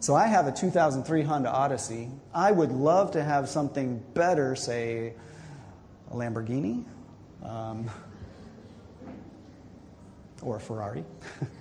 So, 0.00 0.14
I 0.14 0.26
have 0.26 0.46
a 0.46 0.52
2003 0.52 1.22
Honda 1.22 1.50
Odyssey. 1.50 2.10
I 2.34 2.52
would 2.52 2.72
love 2.72 3.12
to 3.12 3.22
have 3.22 3.48
something 3.48 4.02
better, 4.14 4.54
say, 4.56 5.14
a 6.10 6.14
Lamborghini 6.14 6.84
um, 7.42 7.90
or 10.42 10.56
a 10.56 10.60
Ferrari. 10.60 11.04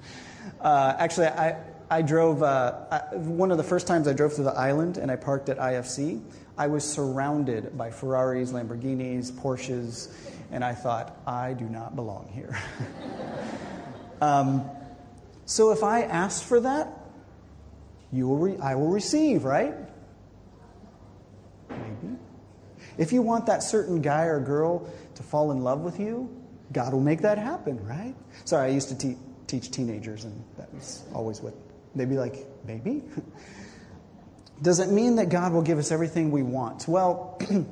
uh, 0.61 0.95
actually, 0.97 1.27
I, 1.27 1.57
I 1.89 2.01
drove, 2.01 2.43
uh, 2.43 2.85
I, 2.91 3.15
one 3.15 3.51
of 3.51 3.57
the 3.57 3.63
first 3.63 3.87
times 3.87 4.07
I 4.07 4.13
drove 4.13 4.35
to 4.35 4.43
the 4.43 4.53
island 4.53 4.97
and 4.97 5.11
I 5.11 5.15
parked 5.15 5.49
at 5.49 5.57
IFC. 5.57 6.21
I 6.61 6.67
was 6.67 6.87
surrounded 6.87 7.75
by 7.75 7.89
Ferraris, 7.89 8.51
Lamborghinis, 8.51 9.31
Porsches, 9.31 10.13
and 10.51 10.63
I 10.63 10.75
thought, 10.75 11.19
I 11.25 11.53
do 11.53 11.65
not 11.65 11.95
belong 11.95 12.29
here. 12.31 12.55
um, 14.21 14.69
so 15.47 15.71
if 15.71 15.81
I 15.81 16.03
ask 16.03 16.43
for 16.43 16.59
that, 16.59 16.87
you 18.11 18.27
will 18.27 18.37
re- 18.37 18.57
I 18.61 18.75
will 18.75 18.89
receive, 18.89 19.43
right? 19.43 19.73
Maybe. 21.67 22.15
If 22.95 23.11
you 23.11 23.23
want 23.23 23.47
that 23.47 23.63
certain 23.63 23.99
guy 23.99 24.25
or 24.25 24.39
girl 24.39 24.87
to 25.15 25.23
fall 25.23 25.49
in 25.49 25.63
love 25.63 25.79
with 25.81 25.99
you, 25.99 26.29
God 26.71 26.93
will 26.93 27.01
make 27.01 27.21
that 27.21 27.39
happen, 27.39 27.83
right? 27.87 28.13
Sorry, 28.45 28.69
I 28.69 28.71
used 28.71 28.89
to 28.89 28.95
te- 28.95 29.17
teach 29.47 29.71
teenagers, 29.71 30.25
and 30.25 30.43
that 30.57 30.71
was 30.75 31.01
always 31.11 31.41
what 31.41 31.55
they'd 31.95 32.07
be 32.07 32.19
like, 32.19 32.45
maybe. 32.67 33.01
Does 34.61 34.79
it 34.79 34.89
mean 34.89 35.15
that 35.15 35.29
God 35.29 35.53
will 35.53 35.63
give 35.63 35.79
us 35.79 35.91
everything 35.91 36.31
we 36.31 36.43
want? 36.43 36.87
Well, 36.87 37.39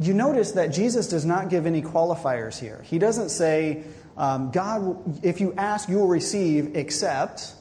you 0.00 0.14
notice 0.14 0.52
that 0.52 0.68
Jesus 0.68 1.08
does 1.08 1.24
not 1.24 1.50
give 1.50 1.66
any 1.66 1.82
qualifiers 1.82 2.58
here. 2.58 2.82
He 2.82 2.98
doesn't 2.98 3.28
say, 3.28 3.84
um, 4.16 4.50
God, 4.50 5.24
if 5.24 5.40
you 5.40 5.54
ask, 5.56 5.88
you 5.88 5.98
will 5.98 6.08
receive, 6.08 6.74
except, 6.74 7.54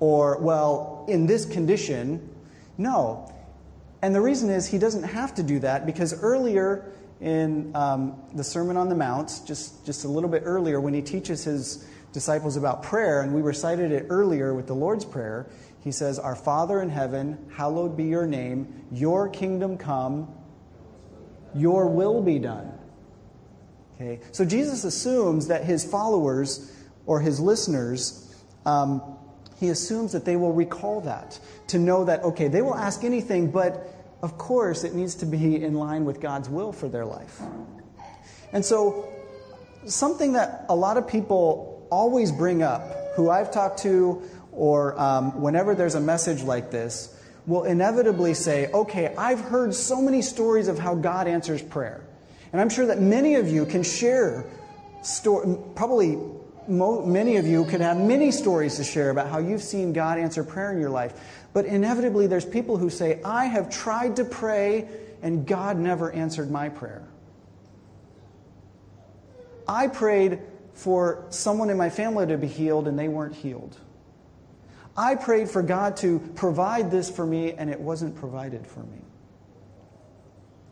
or, 0.00 0.38
well, 0.38 1.04
in 1.08 1.26
this 1.26 1.44
condition. 1.44 2.28
No. 2.76 3.32
And 4.02 4.14
the 4.14 4.20
reason 4.20 4.50
is 4.50 4.66
he 4.66 4.78
doesn't 4.78 5.02
have 5.04 5.34
to 5.36 5.42
do 5.42 5.58
that 5.60 5.86
because 5.86 6.20
earlier 6.22 6.92
in 7.20 7.74
um, 7.74 8.20
the 8.34 8.44
Sermon 8.44 8.76
on 8.76 8.88
the 8.88 8.94
Mount, 8.94 9.42
just, 9.44 9.84
just 9.84 10.04
a 10.04 10.08
little 10.08 10.30
bit 10.30 10.42
earlier, 10.44 10.80
when 10.80 10.94
he 10.94 11.02
teaches 11.02 11.44
his 11.44 11.86
disciples 12.12 12.56
about 12.56 12.82
prayer, 12.82 13.20
and 13.22 13.34
we 13.34 13.42
recited 13.42 13.92
it 13.92 14.06
earlier 14.08 14.54
with 14.54 14.66
the 14.66 14.74
Lord's 14.74 15.04
Prayer, 15.04 15.46
he 15.80 15.92
says, 15.92 16.18
Our 16.18 16.36
Father 16.36 16.80
in 16.82 16.90
heaven, 16.90 17.38
hallowed 17.54 17.96
be 17.96 18.04
your 18.04 18.26
name, 18.26 18.84
your 18.90 19.28
kingdom 19.28 19.78
come, 19.78 20.32
your 21.54 21.86
will 21.88 22.22
be 22.22 22.38
done. 22.38 22.72
Okay? 23.94 24.20
So 24.32 24.44
Jesus 24.44 24.84
assumes 24.84 25.48
that 25.48 25.64
his 25.64 25.84
followers 25.84 26.72
or 27.06 27.20
his 27.20 27.40
listeners, 27.40 28.36
um, 28.66 29.02
he 29.58 29.68
assumes 29.68 30.12
that 30.12 30.24
they 30.24 30.36
will 30.36 30.52
recall 30.52 31.00
that, 31.02 31.38
to 31.68 31.78
know 31.78 32.04
that, 32.04 32.22
okay, 32.22 32.48
they 32.48 32.62
will 32.62 32.74
ask 32.76 33.02
anything, 33.02 33.50
but 33.50 33.88
of 34.22 34.38
course 34.38 34.84
it 34.84 34.94
needs 34.94 35.16
to 35.16 35.26
be 35.26 35.62
in 35.62 35.74
line 35.74 36.04
with 36.04 36.20
God's 36.20 36.48
will 36.48 36.72
for 36.72 36.88
their 36.88 37.04
life. 37.04 37.40
And 38.52 38.64
so, 38.64 39.08
something 39.86 40.32
that 40.32 40.66
a 40.68 40.76
lot 40.76 40.96
of 40.96 41.06
people 41.06 41.86
always 41.90 42.32
bring 42.32 42.62
up, 42.62 42.82
who 43.16 43.30
I've 43.30 43.50
talked 43.50 43.80
to, 43.80 44.22
or 44.58 44.98
um, 45.00 45.40
whenever 45.40 45.74
there's 45.74 45.94
a 45.94 46.00
message 46.00 46.42
like 46.42 46.70
this, 46.70 47.14
will 47.46 47.64
inevitably 47.64 48.34
say, 48.34 48.70
okay, 48.72 49.14
I've 49.16 49.40
heard 49.40 49.72
so 49.72 50.02
many 50.02 50.20
stories 50.20 50.68
of 50.68 50.78
how 50.78 50.94
God 50.94 51.26
answers 51.28 51.62
prayer. 51.62 52.02
And 52.52 52.60
I'm 52.60 52.68
sure 52.68 52.86
that 52.86 53.00
many 53.00 53.36
of 53.36 53.48
you 53.48 53.64
can 53.64 53.82
share, 53.82 54.44
probably 55.74 56.18
mo- 56.66 57.06
many 57.06 57.36
of 57.36 57.46
you 57.46 57.64
could 57.64 57.80
have 57.80 57.96
many 57.96 58.32
stories 58.32 58.76
to 58.76 58.84
share 58.84 59.10
about 59.10 59.30
how 59.30 59.38
you've 59.38 59.62
seen 59.62 59.92
God 59.92 60.18
answer 60.18 60.44
prayer 60.44 60.72
in 60.72 60.80
your 60.80 60.90
life. 60.90 61.46
But 61.52 61.64
inevitably, 61.64 62.26
there's 62.26 62.44
people 62.44 62.76
who 62.76 62.90
say, 62.90 63.22
I 63.24 63.46
have 63.46 63.70
tried 63.70 64.16
to 64.16 64.24
pray 64.24 64.88
and 65.22 65.46
God 65.46 65.78
never 65.78 66.12
answered 66.12 66.50
my 66.50 66.68
prayer. 66.68 67.06
I 69.66 69.88
prayed 69.88 70.40
for 70.74 71.24
someone 71.30 71.70
in 71.70 71.76
my 71.76 71.90
family 71.90 72.26
to 72.26 72.36
be 72.36 72.46
healed 72.46 72.88
and 72.88 72.98
they 72.98 73.08
weren't 73.08 73.34
healed. 73.34 73.76
I 74.98 75.14
prayed 75.14 75.48
for 75.48 75.62
God 75.62 75.96
to 75.98 76.18
provide 76.34 76.90
this 76.90 77.08
for 77.08 77.24
me 77.24 77.52
and 77.52 77.70
it 77.70 77.80
wasn't 77.80 78.16
provided 78.16 78.66
for 78.66 78.80
me. 78.80 78.98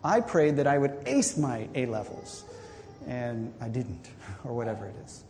I 0.03 0.21
prayed 0.21 0.57
that 0.57 0.67
I 0.67 0.79
would 0.79 0.99
ace 1.07 1.37
my 1.37 1.69
A 1.77 1.87
levels, 1.87 2.45
and 3.07 3.55
I 3.61 3.69
didn't, 3.69 4.11
or 4.45 4.53
whatever 4.53 4.87
it 4.87 4.97
is. 5.05 5.23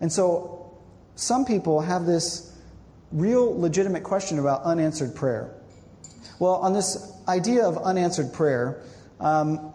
And 0.00 0.10
so 0.10 0.72
some 1.16 1.44
people 1.44 1.82
have 1.82 2.06
this 2.06 2.56
real 3.12 3.60
legitimate 3.60 4.04
question 4.04 4.38
about 4.38 4.62
unanswered 4.62 5.14
prayer. 5.14 5.54
Well, 6.38 6.54
on 6.54 6.72
this 6.72 7.12
idea 7.28 7.66
of 7.66 7.76
unanswered 7.76 8.32
prayer, 8.32 8.82
um, 9.20 9.74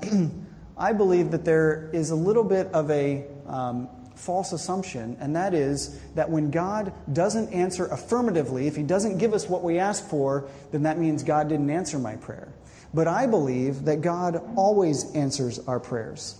I 0.77 0.91
believe 0.93 1.29
that 1.31 1.45
there 1.45 1.91
is 1.93 2.09
a 2.09 2.15
little 2.15 2.43
bit 2.43 2.67
of 2.67 2.89
a 2.89 3.25
um, 3.45 3.89
false 4.15 4.51
assumption, 4.51 5.17
and 5.19 5.35
that 5.35 5.53
is 5.53 5.99
that 6.15 6.29
when 6.29 6.51
God 6.51 6.93
doesn't 7.11 7.53
answer 7.53 7.85
affirmatively, 7.85 8.67
if 8.67 8.75
He 8.75 8.83
doesn't 8.83 9.17
give 9.17 9.33
us 9.33 9.47
what 9.47 9.63
we 9.63 9.79
ask 9.79 10.07
for, 10.07 10.47
then 10.71 10.83
that 10.83 10.97
means 10.97 11.23
God 11.23 11.49
didn't 11.49 11.69
answer 11.69 11.99
my 11.99 12.15
prayer. 12.15 12.53
But 12.93 13.07
I 13.07 13.27
believe 13.27 13.85
that 13.85 14.01
God 14.01 14.41
always 14.55 15.13
answers 15.13 15.59
our 15.59 15.79
prayers. 15.79 16.37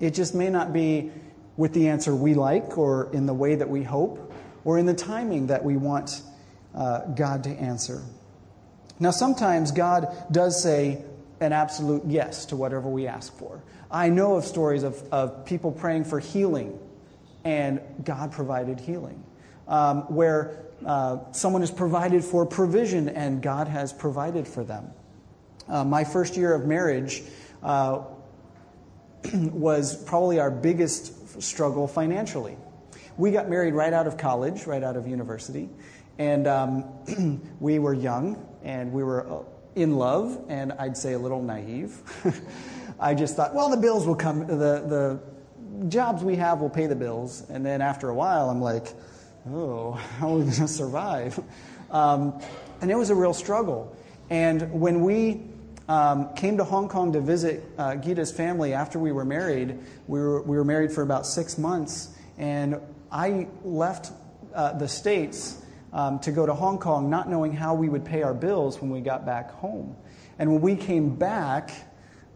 It 0.00 0.14
just 0.14 0.34
may 0.34 0.50
not 0.50 0.72
be 0.72 1.12
with 1.56 1.72
the 1.74 1.88
answer 1.88 2.14
we 2.14 2.34
like, 2.34 2.76
or 2.78 3.12
in 3.12 3.26
the 3.26 3.34
way 3.34 3.54
that 3.54 3.68
we 3.68 3.82
hope, 3.82 4.32
or 4.64 4.78
in 4.78 4.86
the 4.86 4.94
timing 4.94 5.48
that 5.48 5.62
we 5.62 5.76
want 5.76 6.22
uh, 6.74 7.00
God 7.14 7.44
to 7.44 7.50
answer. 7.50 8.02
Now, 8.98 9.10
sometimes 9.10 9.72
God 9.72 10.08
does 10.30 10.62
say 10.62 11.04
an 11.40 11.52
absolute 11.52 12.02
yes 12.06 12.46
to 12.46 12.56
whatever 12.56 12.88
we 12.88 13.06
ask 13.06 13.36
for. 13.36 13.62
I 13.90 14.08
know 14.08 14.36
of 14.36 14.44
stories 14.44 14.82
of, 14.82 15.00
of 15.12 15.44
people 15.44 15.70
praying 15.70 16.04
for 16.04 16.18
healing, 16.18 16.78
and 17.44 17.80
God 18.04 18.32
provided 18.32 18.80
healing. 18.80 19.22
Um, 19.66 20.02
where 20.14 20.64
uh, 20.84 21.32
someone 21.32 21.62
is 21.62 21.70
provided 21.70 22.22
for 22.22 22.44
provision, 22.44 23.08
and 23.08 23.42
God 23.42 23.68
has 23.68 23.92
provided 23.92 24.46
for 24.46 24.62
them. 24.62 24.90
Uh, 25.68 25.84
my 25.84 26.04
first 26.04 26.36
year 26.36 26.54
of 26.54 26.66
marriage 26.66 27.22
uh, 27.62 28.02
was 29.34 30.02
probably 30.04 30.38
our 30.38 30.50
biggest 30.50 31.42
struggle 31.42 31.88
financially. 31.88 32.56
We 33.16 33.30
got 33.30 33.48
married 33.48 33.72
right 33.72 33.92
out 33.92 34.06
of 34.06 34.18
college, 34.18 34.66
right 34.66 34.82
out 34.82 34.96
of 34.96 35.06
university, 35.06 35.70
and 36.18 36.46
um, 36.46 37.40
we 37.60 37.78
were 37.78 37.94
young 37.94 38.46
and 38.62 38.92
we 38.92 39.02
were 39.02 39.26
uh, 39.26 39.42
in 39.74 39.96
love, 39.96 40.44
and 40.48 40.72
I'd 40.72 40.96
say 40.96 41.14
a 41.14 41.18
little 41.18 41.42
naive. 41.42 42.00
I 43.00 43.14
just 43.14 43.36
thought, 43.36 43.54
well, 43.54 43.68
the 43.68 43.76
bills 43.76 44.06
will 44.06 44.14
come, 44.14 44.46
the, 44.46 44.54
the 44.54 45.20
jobs 45.88 46.22
we 46.22 46.36
have 46.36 46.60
will 46.60 46.70
pay 46.70 46.86
the 46.86 46.96
bills. 46.96 47.44
And 47.48 47.64
then 47.64 47.80
after 47.80 48.08
a 48.08 48.14
while, 48.14 48.50
I'm 48.50 48.60
like, 48.60 48.88
oh, 49.50 49.92
how 50.18 50.28
are 50.28 50.38
we 50.38 50.42
going 50.42 50.52
to 50.52 50.68
survive? 50.68 51.38
Um, 51.90 52.40
and 52.80 52.90
it 52.90 52.96
was 52.96 53.10
a 53.10 53.14
real 53.14 53.34
struggle. 53.34 53.96
And 54.30 54.80
when 54.80 55.02
we 55.02 55.42
um, 55.88 56.34
came 56.34 56.56
to 56.56 56.64
Hong 56.64 56.88
Kong 56.88 57.12
to 57.12 57.20
visit 57.20 57.62
uh, 57.76 57.96
Gita's 57.96 58.32
family 58.32 58.72
after 58.72 58.98
we 58.98 59.12
were 59.12 59.24
married. 59.24 59.78
We 60.06 60.18
were, 60.20 60.42
we 60.42 60.56
were 60.56 60.64
married 60.64 60.92
for 60.92 61.02
about 61.02 61.26
six 61.26 61.58
months, 61.58 62.08
and 62.38 62.80
I 63.12 63.48
left 63.62 64.12
uh, 64.54 64.72
the 64.72 64.88
States 64.88 65.62
um, 65.92 66.18
to 66.20 66.32
go 66.32 66.46
to 66.46 66.54
Hong 66.54 66.78
Kong, 66.78 67.10
not 67.10 67.28
knowing 67.28 67.52
how 67.52 67.74
we 67.74 67.88
would 67.88 68.04
pay 68.04 68.22
our 68.22 68.34
bills 68.34 68.80
when 68.80 68.90
we 68.90 69.00
got 69.00 69.26
back 69.26 69.50
home. 69.50 69.96
And 70.38 70.52
when 70.52 70.62
we 70.62 70.74
came 70.74 71.14
back, 71.14 71.70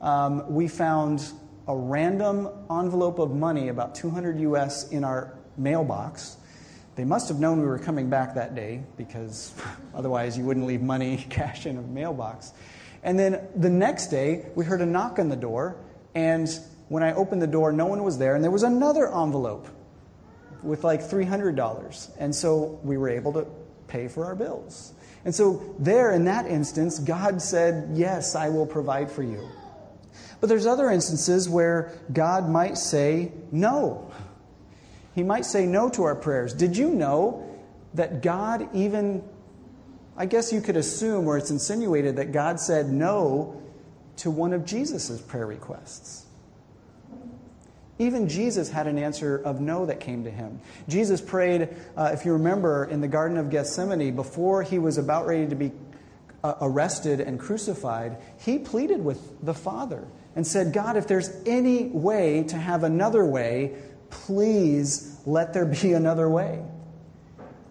um, 0.00 0.52
we 0.52 0.68
found 0.68 1.24
a 1.68 1.76
random 1.76 2.48
envelope 2.70 3.18
of 3.18 3.30
money, 3.34 3.68
about 3.68 3.94
200 3.94 4.40
US, 4.40 4.88
in 4.88 5.04
our 5.04 5.38
mailbox. 5.58 6.38
They 6.96 7.04
must 7.04 7.28
have 7.28 7.38
known 7.38 7.60
we 7.60 7.66
were 7.66 7.78
coming 7.78 8.08
back 8.08 8.34
that 8.34 8.54
day 8.54 8.82
because 8.96 9.54
otherwise 9.94 10.36
you 10.36 10.44
wouldn't 10.44 10.66
leave 10.66 10.80
money, 10.80 11.24
cash 11.30 11.66
in 11.66 11.76
a 11.76 11.82
mailbox. 11.82 12.52
And 13.02 13.18
then 13.18 13.46
the 13.54 13.70
next 13.70 14.08
day, 14.08 14.46
we 14.54 14.64
heard 14.64 14.80
a 14.80 14.86
knock 14.86 15.18
on 15.18 15.28
the 15.28 15.36
door, 15.36 15.76
and 16.14 16.48
when 16.88 17.02
I 17.02 17.12
opened 17.12 17.42
the 17.42 17.46
door, 17.46 17.70
no 17.70 17.86
one 17.86 18.02
was 18.02 18.18
there, 18.18 18.34
and 18.34 18.42
there 18.42 18.50
was 18.50 18.64
another 18.64 19.06
envelope 19.06 19.68
with 20.62 20.82
like 20.84 21.02
$300. 21.02 22.10
And 22.18 22.34
so 22.34 22.80
we 22.82 22.96
were 22.96 23.10
able 23.10 23.32
to 23.34 23.46
pay 23.86 24.08
for 24.08 24.24
our 24.24 24.34
bills. 24.34 24.94
And 25.24 25.34
so, 25.34 25.74
there 25.78 26.12
in 26.12 26.24
that 26.24 26.46
instance, 26.46 26.98
God 26.98 27.42
said, 27.42 27.90
Yes, 27.92 28.34
I 28.34 28.48
will 28.48 28.66
provide 28.66 29.10
for 29.10 29.22
you. 29.22 29.48
But 30.40 30.48
there's 30.48 30.66
other 30.66 30.90
instances 30.90 31.48
where 31.48 31.92
God 32.12 32.48
might 32.48 32.78
say 32.78 33.32
no. 33.50 34.10
He 35.14 35.22
might 35.22 35.44
say 35.44 35.66
no 35.66 35.88
to 35.90 36.04
our 36.04 36.14
prayers. 36.14 36.54
Did 36.54 36.76
you 36.76 36.90
know 36.90 37.44
that 37.94 38.22
God 38.22 38.68
even 38.74 39.22
I 40.18 40.26
guess 40.26 40.52
you 40.52 40.60
could 40.60 40.76
assume, 40.76 41.28
or 41.28 41.38
it's 41.38 41.52
insinuated, 41.52 42.16
that 42.16 42.32
God 42.32 42.58
said 42.58 42.90
no 42.90 43.62
to 44.16 44.32
one 44.32 44.52
of 44.52 44.64
Jesus' 44.64 45.20
prayer 45.20 45.46
requests. 45.46 46.26
Even 48.00 48.28
Jesus 48.28 48.68
had 48.68 48.88
an 48.88 48.98
answer 48.98 49.36
of 49.36 49.60
no 49.60 49.86
that 49.86 50.00
came 50.00 50.24
to 50.24 50.30
him. 50.30 50.60
Jesus 50.88 51.20
prayed, 51.20 51.68
uh, 51.96 52.10
if 52.12 52.24
you 52.24 52.32
remember, 52.32 52.84
in 52.84 53.00
the 53.00 53.06
Garden 53.06 53.38
of 53.38 53.48
Gethsemane, 53.48 54.16
before 54.16 54.64
he 54.64 54.80
was 54.80 54.98
about 54.98 55.28
ready 55.28 55.46
to 55.46 55.54
be 55.54 55.70
uh, 56.42 56.54
arrested 56.62 57.20
and 57.20 57.38
crucified, 57.38 58.16
he 58.38 58.58
pleaded 58.58 59.04
with 59.04 59.44
the 59.44 59.54
Father 59.54 60.04
and 60.36 60.46
said, 60.46 60.72
God, 60.72 60.96
if 60.96 61.06
there's 61.06 61.30
any 61.46 61.86
way 61.86 62.44
to 62.44 62.56
have 62.56 62.84
another 62.84 63.24
way, 63.24 63.74
please 64.10 65.20
let 65.26 65.52
there 65.52 65.66
be 65.66 65.92
another 65.94 66.28
way. 66.28 66.62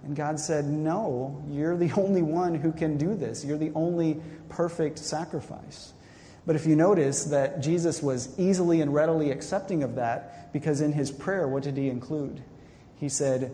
And 0.03 0.15
God 0.15 0.39
said, 0.39 0.65
No, 0.65 1.43
you're 1.49 1.75
the 1.75 1.91
only 1.97 2.21
one 2.21 2.55
who 2.55 2.71
can 2.71 2.97
do 2.97 3.13
this. 3.13 3.43
You're 3.43 3.57
the 3.57 3.73
only 3.75 4.21
perfect 4.47 4.99
sacrifice. 4.99 5.93
But 6.45 6.55
if 6.55 6.65
you 6.65 6.77
notice 6.77 7.25
that 7.25 7.59
Jesus 7.59 8.01
was 8.01 8.37
easily 8.39 8.79
and 8.79 8.93
readily 8.93 9.31
accepting 9.31 9.83
of 9.83 9.95
that, 9.95 10.53
because 10.53 10.79
in 10.79 10.93
his 10.93 11.11
prayer, 11.11 11.45
what 11.45 11.63
did 11.63 11.75
he 11.75 11.89
include? 11.89 12.41
He 12.95 13.09
said, 13.09 13.53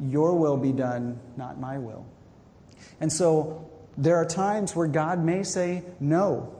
Your 0.00 0.34
will 0.34 0.56
be 0.56 0.72
done, 0.72 1.20
not 1.36 1.60
my 1.60 1.76
will. 1.76 2.06
And 2.98 3.12
so 3.12 3.70
there 3.98 4.16
are 4.16 4.24
times 4.24 4.74
where 4.74 4.88
God 4.88 5.22
may 5.22 5.42
say 5.42 5.82
no. 6.00 6.56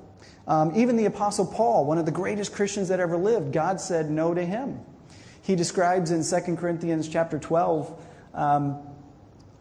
Um, 0.47 0.73
even 0.77 0.97
the 0.97 1.07
Apostle 1.07 1.47
Paul, 1.47 1.87
one 1.87 1.99
of 1.99 2.05
the 2.05 2.13
greatest 2.13 2.53
Christians 2.53 2.89
that 2.89 3.01
ever 3.01 3.17
lived, 3.17 3.53
God 3.53 3.81
said 3.81 4.11
no 4.11 4.35
to 4.35 4.45
him. 4.45 4.81
He 5.43 5.57
describes 5.57 6.11
in 6.11 6.25
2 6.25 6.57
Corinthians 6.57 7.09
chapter 7.09 7.39
12 7.39 8.07
um, 8.35 8.79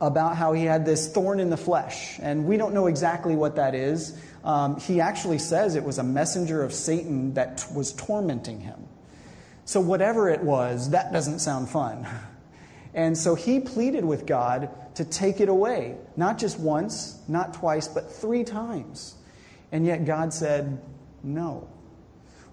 about 0.02 0.36
how 0.36 0.54
he 0.54 0.66
had 0.66 0.86
this 0.86 1.08
thorn 1.12 1.40
in 1.40 1.50
the 1.50 1.58
flesh. 1.58 2.20
And 2.22 2.46
we 2.46 2.58
don't 2.58 2.74
know 2.74 2.88
exactly 2.88 3.36
what 3.36 3.56
that 3.56 3.76
is. 3.76 4.18
Um, 4.44 4.80
he 4.80 5.00
actually 5.00 5.40
says 5.40 5.76
it 5.76 5.84
was 5.84 6.00
a 6.00 6.04
messenger 6.04 6.64
of 6.64 6.74
Satan 6.74 7.34
that 7.36 7.60
t- 7.60 7.74
was 7.74 7.94
tormenting 7.94 8.60
him. 8.60 8.88
So, 9.66 9.80
whatever 9.80 10.30
it 10.30 10.44
was, 10.44 10.90
that 10.90 11.14
doesn't 11.14 11.40
sound 11.40 11.70
fun. 11.70 12.06
And 12.96 13.18
so 13.18 13.34
he 13.34 13.60
pleaded 13.60 14.06
with 14.06 14.26
God 14.26 14.70
to 14.96 15.04
take 15.04 15.42
it 15.42 15.50
away, 15.50 15.98
not 16.16 16.38
just 16.38 16.60
once, 16.60 17.20
not 17.28 17.56
twice, 17.56 17.88
but 17.88 18.12
three 18.12 18.44
times. 18.44 19.16
And 19.74 19.88
yet 19.88 20.06
God 20.06 20.32
said 20.32 20.80
no. 21.24 21.68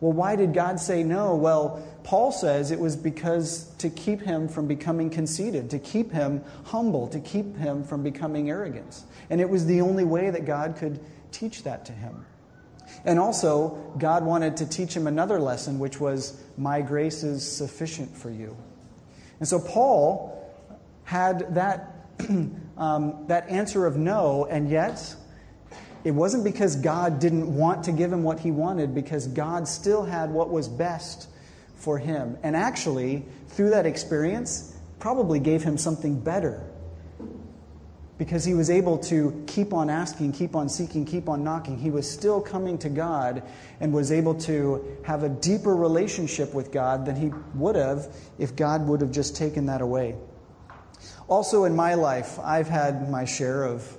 Well, 0.00 0.12
why 0.12 0.36
did 0.36 0.54
God 0.54 0.80
say 0.80 1.02
no? 1.02 1.36
Well, 1.36 1.86
Paul 2.02 2.32
says 2.32 2.70
it 2.70 2.80
was 2.80 2.96
because 2.96 3.66
to 3.76 3.90
keep 3.90 4.22
him 4.22 4.48
from 4.48 4.66
becoming 4.66 5.10
conceited, 5.10 5.68
to 5.70 5.78
keep 5.78 6.10
him 6.10 6.42
humble, 6.64 7.06
to 7.08 7.20
keep 7.20 7.58
him 7.58 7.84
from 7.84 8.02
becoming 8.02 8.48
arrogant. 8.48 9.02
And 9.28 9.38
it 9.38 9.50
was 9.50 9.66
the 9.66 9.82
only 9.82 10.04
way 10.04 10.30
that 10.30 10.46
God 10.46 10.76
could 10.78 10.98
teach 11.30 11.62
that 11.64 11.84
to 11.84 11.92
him. 11.92 12.24
And 13.04 13.18
also, 13.18 13.94
God 13.98 14.24
wanted 14.24 14.56
to 14.56 14.66
teach 14.66 14.96
him 14.96 15.06
another 15.06 15.38
lesson, 15.38 15.78
which 15.78 16.00
was, 16.00 16.42
My 16.56 16.80
grace 16.80 17.22
is 17.22 17.46
sufficient 17.46 18.16
for 18.16 18.30
you. 18.30 18.56
And 19.38 19.46
so 19.46 19.60
Paul 19.60 20.50
had 21.04 21.54
that, 21.54 22.06
um, 22.78 23.26
that 23.28 23.48
answer 23.50 23.84
of 23.84 23.98
no, 23.98 24.46
and 24.46 24.70
yet 24.70 25.14
it 26.04 26.12
wasn't 26.12 26.44
because 26.44 26.76
God 26.76 27.18
didn't 27.18 27.54
want 27.54 27.84
to 27.84 27.92
give 27.92 28.12
him 28.12 28.22
what 28.22 28.40
he 28.40 28.50
wanted, 28.50 28.94
because 28.94 29.26
God 29.26 29.68
still 29.68 30.04
had 30.04 30.30
what 30.30 30.50
was 30.50 30.68
best 30.68 31.28
for 31.76 31.98
him. 31.98 32.38
And 32.42 32.56
actually, 32.56 33.24
through 33.48 33.70
that 33.70 33.86
experience, 33.86 34.76
probably 34.98 35.40
gave 35.40 35.62
him 35.62 35.76
something 35.76 36.18
better. 36.18 36.62
Because 38.16 38.44
he 38.44 38.52
was 38.52 38.68
able 38.68 38.98
to 38.98 39.44
keep 39.46 39.72
on 39.72 39.88
asking, 39.88 40.32
keep 40.32 40.54
on 40.54 40.68
seeking, 40.68 41.06
keep 41.06 41.26
on 41.28 41.42
knocking. 41.42 41.78
He 41.78 41.90
was 41.90 42.10
still 42.10 42.40
coming 42.40 42.76
to 42.78 42.90
God 42.90 43.42
and 43.80 43.94
was 43.94 44.12
able 44.12 44.34
to 44.40 44.98
have 45.04 45.22
a 45.22 45.28
deeper 45.30 45.74
relationship 45.74 46.52
with 46.52 46.70
God 46.70 47.06
than 47.06 47.16
he 47.16 47.32
would 47.54 47.76
have 47.76 48.14
if 48.38 48.54
God 48.54 48.86
would 48.86 49.00
have 49.00 49.10
just 49.10 49.36
taken 49.36 49.66
that 49.66 49.80
away. 49.80 50.16
Also, 51.28 51.64
in 51.64 51.74
my 51.74 51.94
life, 51.94 52.38
I've 52.40 52.68
had 52.68 53.10
my 53.10 53.24
share 53.24 53.64
of 53.64 53.96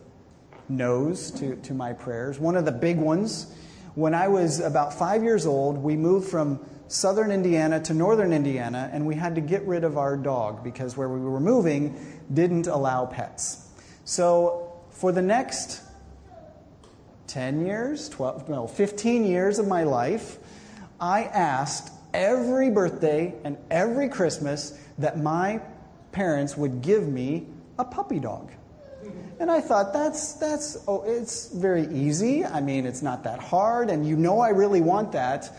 no's 0.71 1.31
to, 1.31 1.55
to 1.57 1.73
my 1.73 1.93
prayers. 1.93 2.39
One 2.39 2.55
of 2.55 2.65
the 2.65 2.71
big 2.71 2.97
ones, 2.97 3.53
when 3.95 4.15
I 4.15 4.27
was 4.27 4.59
about 4.59 4.93
five 4.93 5.23
years 5.23 5.45
old, 5.45 5.77
we 5.77 5.95
moved 5.95 6.29
from 6.29 6.65
southern 6.87 7.31
Indiana 7.31 7.79
to 7.81 7.93
northern 7.93 8.33
Indiana, 8.33 8.89
and 8.91 9.05
we 9.05 9.15
had 9.15 9.35
to 9.35 9.41
get 9.41 9.65
rid 9.67 9.83
of 9.83 9.97
our 9.97 10.17
dog 10.17 10.63
because 10.63 10.97
where 10.97 11.09
we 11.09 11.19
were 11.19 11.39
moving 11.39 12.21
didn't 12.33 12.67
allow 12.67 13.05
pets. 13.05 13.67
So 14.05 14.73
for 14.89 15.11
the 15.11 15.21
next 15.21 15.81
10 17.27 17.65
years, 17.65 18.09
12, 18.09 18.49
no, 18.49 18.67
15 18.67 19.25
years 19.25 19.59
of 19.59 19.67
my 19.67 19.83
life, 19.83 20.37
I 20.99 21.23
asked 21.23 21.91
every 22.13 22.69
birthday 22.69 23.33
and 23.43 23.57
every 23.69 24.09
Christmas 24.09 24.77
that 24.97 25.17
my 25.17 25.61
parents 26.11 26.57
would 26.57 26.81
give 26.81 27.07
me 27.07 27.47
a 27.79 27.85
puppy 27.85 28.19
dog. 28.19 28.51
And 29.39 29.49
I 29.49 29.59
thought, 29.59 29.91
that's, 29.91 30.33
that's, 30.33 30.77
oh, 30.87 31.03
it's 31.03 31.47
very 31.47 31.87
easy. 31.87 32.45
I 32.45 32.61
mean, 32.61 32.85
it's 32.85 33.01
not 33.01 33.23
that 33.23 33.39
hard, 33.39 33.89
and 33.89 34.07
you 34.07 34.15
know 34.15 34.39
I 34.39 34.49
really 34.49 34.81
want 34.81 35.13
that. 35.13 35.51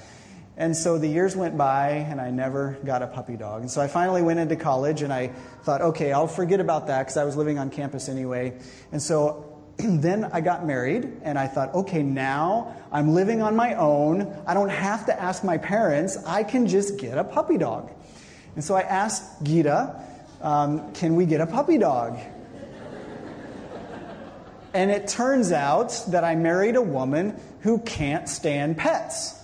And 0.57 0.77
so 0.77 0.99
the 0.99 1.09
years 1.09 1.35
went 1.35 1.57
by, 1.57 1.89
and 1.89 2.21
I 2.21 2.31
never 2.31 2.79
got 2.85 3.03
a 3.03 3.09
puppy 3.09 3.37
dog. 3.37 3.63
And 3.63 3.71
so 3.71 3.81
I 3.81 3.89
finally 3.89 4.23
went 4.23 4.39
into 4.39 4.55
college, 4.55 5.03
and 5.03 5.13
I 5.13 5.29
thought, 5.65 5.81
okay, 5.81 6.13
I'll 6.13 6.29
forget 6.29 6.61
about 6.61 6.87
that 6.87 7.01
because 7.03 7.17
I 7.17 7.25
was 7.25 7.37
living 7.37 7.59
on 7.59 7.71
campus 7.71 8.09
anyway. 8.09 8.57
And 8.93 9.03
so 9.03 9.61
then 9.79 10.27
I 10.33 10.43
got 10.43 10.65
married, 10.65 11.11
and 11.23 11.37
I 11.39 11.49
thought, 11.49 11.75
okay, 11.75 12.03
now 12.03 12.77
I'm 12.93 13.15
living 13.15 13.43
on 13.43 13.57
my 13.57 13.75
own. 13.75 14.33
I 14.47 14.55
don't 14.55 14.69
have 14.69 15.07
to 15.07 15.21
ask 15.21 15.43
my 15.43 15.59
parents. 15.59 16.19
I 16.25 16.45
can 16.45 16.69
just 16.69 16.99
get 16.99 17.19
a 17.19 17.25
puppy 17.25 17.59
dog. 17.59 17.91
And 18.55 18.63
so 18.63 18.77
I 18.77 18.83
asked 18.83 19.43
Gita, 19.43 20.01
um, 20.43 20.93
can 20.93 21.17
we 21.17 21.25
get 21.25 21.41
a 21.41 21.47
puppy 21.47 21.79
dog? 21.79 22.19
And 24.75 24.91
it 24.91 25.07
turns 25.07 25.53
out 25.53 26.03
that 26.09 26.25
I 26.25 26.35
married 26.35 26.77
a 26.77 26.83
woman 26.83 27.39
who 27.61 27.79
can't 27.79 28.29
stand 28.29 28.79
pets. 28.79 29.39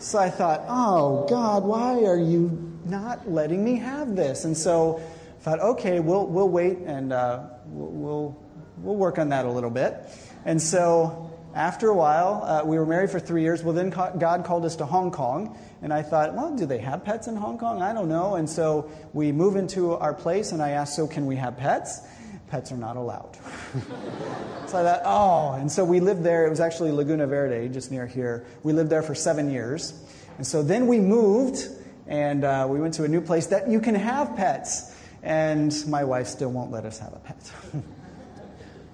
So 0.00 0.18
I 0.18 0.30
thought, 0.30 0.64
oh, 0.68 1.26
God, 1.28 1.64
why 1.64 2.04
are 2.04 2.18
you 2.18 2.78
not 2.84 3.30
letting 3.30 3.64
me 3.64 3.76
have 3.76 4.14
this? 4.14 4.44
And 4.44 4.56
so 4.56 5.00
I 5.00 5.42
thought, 5.42 5.60
okay, 5.60 5.98
we'll, 6.00 6.26
we'll 6.26 6.48
wait 6.48 6.78
and 6.78 7.12
uh, 7.12 7.48
we'll, 7.66 8.36
we'll 8.78 8.96
work 8.96 9.18
on 9.18 9.30
that 9.30 9.44
a 9.44 9.50
little 9.50 9.70
bit. 9.70 9.96
And 10.44 10.62
so 10.62 11.36
after 11.54 11.88
a 11.88 11.94
while, 11.94 12.44
uh, 12.44 12.64
we 12.64 12.78
were 12.78 12.86
married 12.86 13.10
for 13.10 13.18
three 13.18 13.42
years. 13.42 13.64
Well, 13.64 13.74
then 13.74 13.90
God 13.90 14.44
called 14.44 14.64
us 14.64 14.76
to 14.76 14.86
Hong 14.86 15.10
Kong. 15.10 15.58
And 15.82 15.92
I 15.92 16.02
thought, 16.02 16.34
well, 16.34 16.54
do 16.56 16.64
they 16.64 16.78
have 16.78 17.04
pets 17.04 17.26
in 17.26 17.34
Hong 17.34 17.58
Kong? 17.58 17.82
I 17.82 17.92
don't 17.92 18.08
know. 18.08 18.36
And 18.36 18.48
so 18.48 18.90
we 19.12 19.32
move 19.32 19.56
into 19.56 19.94
our 19.94 20.14
place, 20.14 20.52
and 20.52 20.62
I 20.62 20.70
asked, 20.70 20.94
so 20.94 21.08
can 21.08 21.26
we 21.26 21.36
have 21.36 21.56
pets? 21.56 22.02
Pets 22.50 22.72
are 22.72 22.76
not 22.76 22.96
allowed. 22.96 23.36
so 24.66 24.78
I 24.78 24.82
thought, 24.82 25.02
oh, 25.04 25.52
and 25.52 25.70
so 25.70 25.84
we 25.84 26.00
lived 26.00 26.22
there. 26.22 26.46
It 26.46 26.50
was 26.50 26.60
actually 26.60 26.92
Laguna 26.92 27.26
Verde, 27.26 27.68
just 27.68 27.90
near 27.90 28.06
here. 28.06 28.46
We 28.62 28.72
lived 28.72 28.90
there 28.90 29.02
for 29.02 29.14
seven 29.14 29.50
years. 29.50 29.92
And 30.36 30.46
so 30.46 30.62
then 30.62 30.86
we 30.86 31.00
moved 31.00 31.68
and 32.06 32.44
uh, 32.44 32.66
we 32.68 32.80
went 32.80 32.94
to 32.94 33.04
a 33.04 33.08
new 33.08 33.20
place 33.20 33.46
that 33.48 33.68
you 33.68 33.80
can 33.80 33.94
have 33.94 34.36
pets. 34.36 34.94
And 35.22 35.74
my 35.88 36.04
wife 36.04 36.26
still 36.26 36.50
won't 36.50 36.70
let 36.70 36.84
us 36.84 36.98
have 36.98 37.12
a 37.12 37.18
pet. 37.18 37.52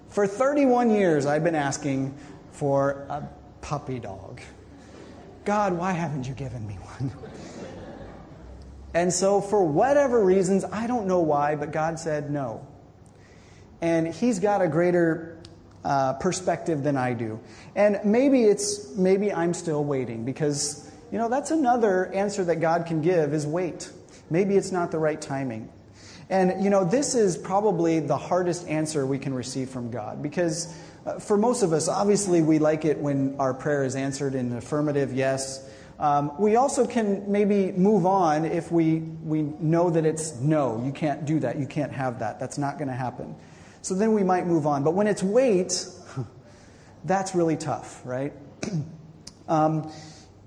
for 0.08 0.26
31 0.26 0.90
years, 0.90 1.26
I've 1.26 1.44
been 1.44 1.54
asking 1.54 2.16
for 2.52 3.06
a 3.08 3.28
puppy 3.60 4.00
dog. 4.00 4.40
God, 5.44 5.74
why 5.74 5.92
haven't 5.92 6.26
you 6.26 6.34
given 6.34 6.66
me 6.66 6.74
one? 6.74 7.12
and 8.94 9.12
so, 9.12 9.42
for 9.42 9.62
whatever 9.62 10.24
reasons, 10.24 10.64
I 10.64 10.86
don't 10.86 11.06
know 11.06 11.20
why, 11.20 11.54
but 11.56 11.70
God 11.70 11.98
said 11.98 12.30
no 12.30 12.66
and 13.84 14.08
he's 14.08 14.38
got 14.38 14.62
a 14.62 14.66
greater 14.66 15.36
uh, 15.84 16.14
perspective 16.14 16.82
than 16.82 16.96
I 16.96 17.12
do. 17.12 17.38
And 17.76 18.00
maybe 18.02 18.44
it's 18.44 18.96
maybe 18.96 19.30
I'm 19.30 19.52
still 19.52 19.84
waiting 19.84 20.24
because 20.24 20.90
you 21.12 21.18
know 21.18 21.28
that's 21.28 21.50
another 21.50 22.10
answer 22.14 22.42
that 22.44 22.56
God 22.56 22.86
can 22.86 23.02
give 23.02 23.34
is 23.34 23.46
wait. 23.46 23.90
Maybe 24.30 24.56
it's 24.56 24.72
not 24.72 24.90
the 24.90 24.98
right 24.98 25.20
timing. 25.20 25.68
And 26.30 26.64
you 26.64 26.70
know 26.70 26.82
this 26.82 27.14
is 27.14 27.36
probably 27.36 28.00
the 28.00 28.16
hardest 28.16 28.66
answer 28.68 29.04
we 29.04 29.18
can 29.18 29.34
receive 29.34 29.68
from 29.68 29.90
God 29.90 30.22
because 30.22 30.74
uh, 31.04 31.18
for 31.18 31.36
most 31.36 31.62
of 31.62 31.74
us 31.74 31.86
obviously 31.86 32.40
we 32.40 32.58
like 32.58 32.86
it 32.86 32.96
when 32.96 33.36
our 33.38 33.52
prayer 33.52 33.84
is 33.84 33.96
answered 33.96 34.34
in 34.34 34.50
affirmative 34.54 35.12
yes. 35.12 35.68
Um, 35.98 36.32
we 36.38 36.56
also 36.56 36.86
can 36.86 37.30
maybe 37.30 37.70
move 37.70 38.06
on 38.06 38.46
if 38.46 38.72
we, 38.72 38.98
we 39.22 39.42
know 39.42 39.90
that 39.90 40.04
it's 40.04 40.34
no, 40.40 40.82
you 40.84 40.90
can't 40.90 41.24
do 41.24 41.38
that, 41.40 41.56
you 41.56 41.66
can't 41.66 41.92
have 41.92 42.18
that, 42.18 42.40
that's 42.40 42.58
not 42.58 42.78
going 42.78 42.88
to 42.88 42.94
happen. 42.94 43.36
So 43.84 43.94
then 43.94 44.14
we 44.14 44.22
might 44.22 44.46
move 44.46 44.66
on. 44.66 44.82
But 44.82 44.94
when 44.94 45.06
it's 45.06 45.22
wait, 45.22 45.86
that's 47.04 47.34
really 47.34 47.58
tough, 47.58 48.00
right? 48.06 48.32
um, 49.48 49.92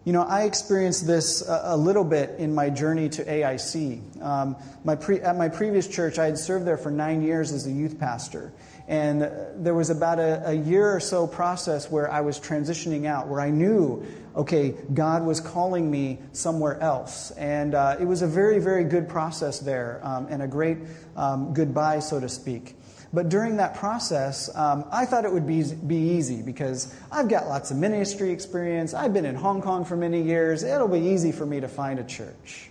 you 0.06 0.14
know, 0.14 0.24
I 0.24 0.46
experienced 0.46 1.06
this 1.06 1.48
a, 1.48 1.62
a, 1.66 1.78
little 1.78 2.04
bit 2.04 2.32
in 2.40 2.56
my 2.56 2.72
journey 2.72 3.10
to 3.10 3.24
AIC. 3.24 4.24
Um, 4.24 4.56
my 4.84 4.96
pre, 4.96 5.20
at 5.20 5.38
my 5.38 5.50
previous 5.50 5.88
church, 5.88 6.18
I 6.18 6.26
had 6.26 6.40
served 6.40 6.66
there 6.66 6.80
for 6.80 6.90
nine 6.90 7.22
years 7.22 7.52
as 7.52 7.68
a 7.68 7.72
youth 7.72 8.00
pastor. 8.00 8.54
And 8.88 9.30
there 9.64 9.76
was 9.76 9.92
about 9.92 10.18
a, 10.18 10.50
a 10.50 10.54
year 10.54 10.92
or 10.92 11.00
so 11.00 11.28
process 11.28 11.92
where 11.92 12.10
I 12.10 12.22
was 12.22 12.40
transitioning 12.40 13.06
out, 13.06 13.28
where 13.28 13.42
I 13.42 13.52
knew, 13.52 14.04
okay, 14.36 14.74
God 14.96 15.24
was 15.24 15.40
calling 15.40 15.92
me 15.92 16.18
somewhere 16.32 16.82
else. 16.82 17.30
And 17.32 17.76
uh, 17.76 17.98
it 18.00 18.06
was 18.06 18.24
a 18.24 18.28
very, 18.28 18.58
very 18.58 18.86
good 18.86 19.08
process 19.08 19.60
there 19.60 20.00
um, 20.02 20.26
and 20.32 20.42
a 20.42 20.48
great 20.48 20.80
um, 21.16 21.54
goodbye, 21.54 22.00
so 22.00 22.20
to 22.20 22.30
speak. 22.30 22.77
But 23.14 23.30
during 23.30 23.58
that 23.58 23.76
process, 23.76 24.54
um, 24.56 24.86
I 24.92 25.06
thought 25.06 25.24
it 25.24 25.32
would 25.32 25.48
be, 25.48 25.64
be 25.64 25.96
easy 25.96 26.42
because 26.42 26.94
I've 27.12 27.30
got 27.30 27.48
lots 27.48 27.72
of 27.72 27.78
ministry 27.78 28.32
experience. 28.32 28.94
I've 28.94 29.14
been 29.14 29.26
in 29.26 29.36
Hong 29.36 29.62
Kong 29.62 29.86
for 29.86 29.96
many 29.96 30.22
years. 30.22 30.64
It'll 30.64 30.88
be 30.88 31.00
easy 31.00 31.32
for 31.32 31.46
me 31.46 31.60
to 31.62 31.68
find 31.68 32.00
a 32.00 32.04
church. 32.04 32.70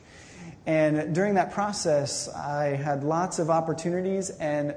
And 0.66 1.14
during 1.14 1.34
that 1.34 1.52
process, 1.52 2.28
I 2.28 2.76
had 2.76 3.04
lots 3.04 3.38
of 3.38 3.50
opportunities, 3.50 4.30
and 4.30 4.74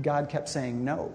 God 0.00 0.28
kept 0.28 0.48
saying 0.48 0.84
no, 0.84 1.12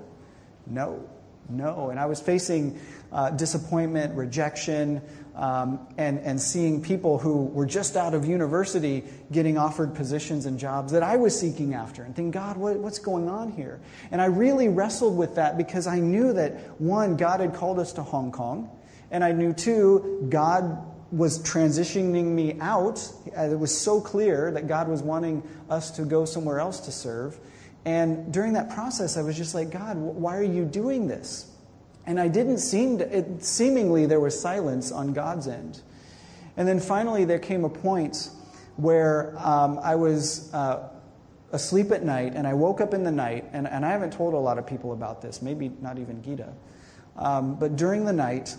no, 0.67 1.07
no. 1.49 1.89
And 1.89 1.99
I 1.99 2.05
was 2.05 2.19
facing 2.19 2.79
uh, 3.11 3.29
disappointment, 3.31 4.15
rejection, 4.15 5.01
um, 5.35 5.85
and, 5.97 6.19
and 6.19 6.41
seeing 6.41 6.81
people 6.81 7.17
who 7.17 7.45
were 7.45 7.65
just 7.65 7.97
out 7.97 8.13
of 8.13 8.25
university 8.25 9.03
getting 9.31 9.57
offered 9.57 9.93
positions 9.93 10.45
and 10.45 10.57
jobs 10.57 10.91
that 10.93 11.03
I 11.03 11.17
was 11.17 11.37
seeking 11.37 11.73
after 11.73 12.03
and 12.03 12.15
thinking, 12.15 12.31
God, 12.31 12.57
what, 12.57 12.77
what's 12.77 12.99
going 12.99 13.27
on 13.29 13.51
here? 13.51 13.79
And 14.11 14.21
I 14.21 14.25
really 14.25 14.69
wrestled 14.69 15.17
with 15.17 15.35
that 15.35 15.57
because 15.57 15.87
I 15.87 15.99
knew 15.99 16.33
that, 16.33 16.79
one, 16.79 17.17
God 17.17 17.41
had 17.41 17.53
called 17.53 17.79
us 17.79 17.93
to 17.93 18.03
Hong 18.03 18.31
Kong, 18.31 18.69
and 19.11 19.23
I 19.23 19.31
knew, 19.33 19.53
two, 19.53 20.27
God 20.29 20.85
was 21.11 21.39
transitioning 21.39 22.25
me 22.25 22.57
out. 22.59 23.07
It 23.37 23.57
was 23.57 23.77
so 23.77 24.01
clear 24.01 24.51
that 24.51 24.67
God 24.67 24.87
was 24.87 25.01
wanting 25.01 25.43
us 25.69 25.91
to 25.91 26.03
go 26.03 26.25
somewhere 26.25 26.59
else 26.59 26.81
to 26.81 26.91
serve. 26.91 27.37
And 27.85 28.33
during 28.33 28.53
that 28.53 28.71
process, 28.71 29.15
I 29.15 29.21
was 29.21 29.37
just 29.37 29.53
like, 29.53 29.69
God, 29.69 29.97
why 29.97 30.37
are 30.37 30.43
you 30.43 30.65
doing 30.65 31.07
this? 31.07 31.51
And 32.05 32.19
I 32.19 32.27
didn't 32.27 32.59
seem 32.59 32.99
to, 32.99 33.17
it, 33.17 33.43
seemingly 33.43 34.05
there 34.05 34.19
was 34.19 34.39
silence 34.39 34.91
on 34.91 35.13
God's 35.13 35.47
end. 35.47 35.81
And 36.57 36.67
then 36.67 36.79
finally, 36.79 37.25
there 37.25 37.39
came 37.39 37.65
a 37.65 37.69
point 37.69 38.29
where 38.77 39.35
um, 39.39 39.79
I 39.81 39.95
was 39.95 40.53
uh, 40.53 40.89
asleep 41.51 41.91
at 41.91 42.03
night, 42.03 42.33
and 42.35 42.45
I 42.45 42.53
woke 42.53 42.81
up 42.81 42.93
in 42.93 43.03
the 43.03 43.11
night, 43.11 43.45
and, 43.53 43.67
and 43.67 43.85
I 43.85 43.91
haven't 43.91 44.13
told 44.13 44.33
a 44.33 44.37
lot 44.37 44.57
of 44.57 44.67
people 44.67 44.93
about 44.93 45.21
this, 45.21 45.41
maybe 45.41 45.71
not 45.81 45.97
even 45.97 46.21
Gita. 46.21 46.53
Um, 47.17 47.55
but 47.55 47.75
during 47.75 48.05
the 48.05 48.13
night, 48.13 48.55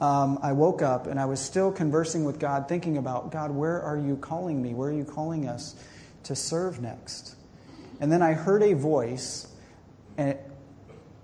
um, 0.00 0.38
I 0.42 0.52
woke 0.52 0.82
up 0.82 1.06
and 1.06 1.20
I 1.20 1.24
was 1.24 1.40
still 1.40 1.70
conversing 1.70 2.24
with 2.24 2.38
God, 2.38 2.68
thinking 2.68 2.98
about, 2.98 3.30
God, 3.30 3.50
where 3.52 3.80
are 3.80 3.96
you 3.96 4.16
calling 4.16 4.60
me? 4.60 4.74
Where 4.74 4.88
are 4.88 4.92
you 4.92 5.04
calling 5.04 5.48
us 5.48 5.76
to 6.24 6.34
serve 6.34 6.80
next? 6.80 7.36
And 8.00 8.10
then 8.10 8.22
I 8.22 8.32
heard 8.32 8.62
a 8.62 8.74
voice, 8.74 9.46
and, 10.18 10.30
and 10.30 10.53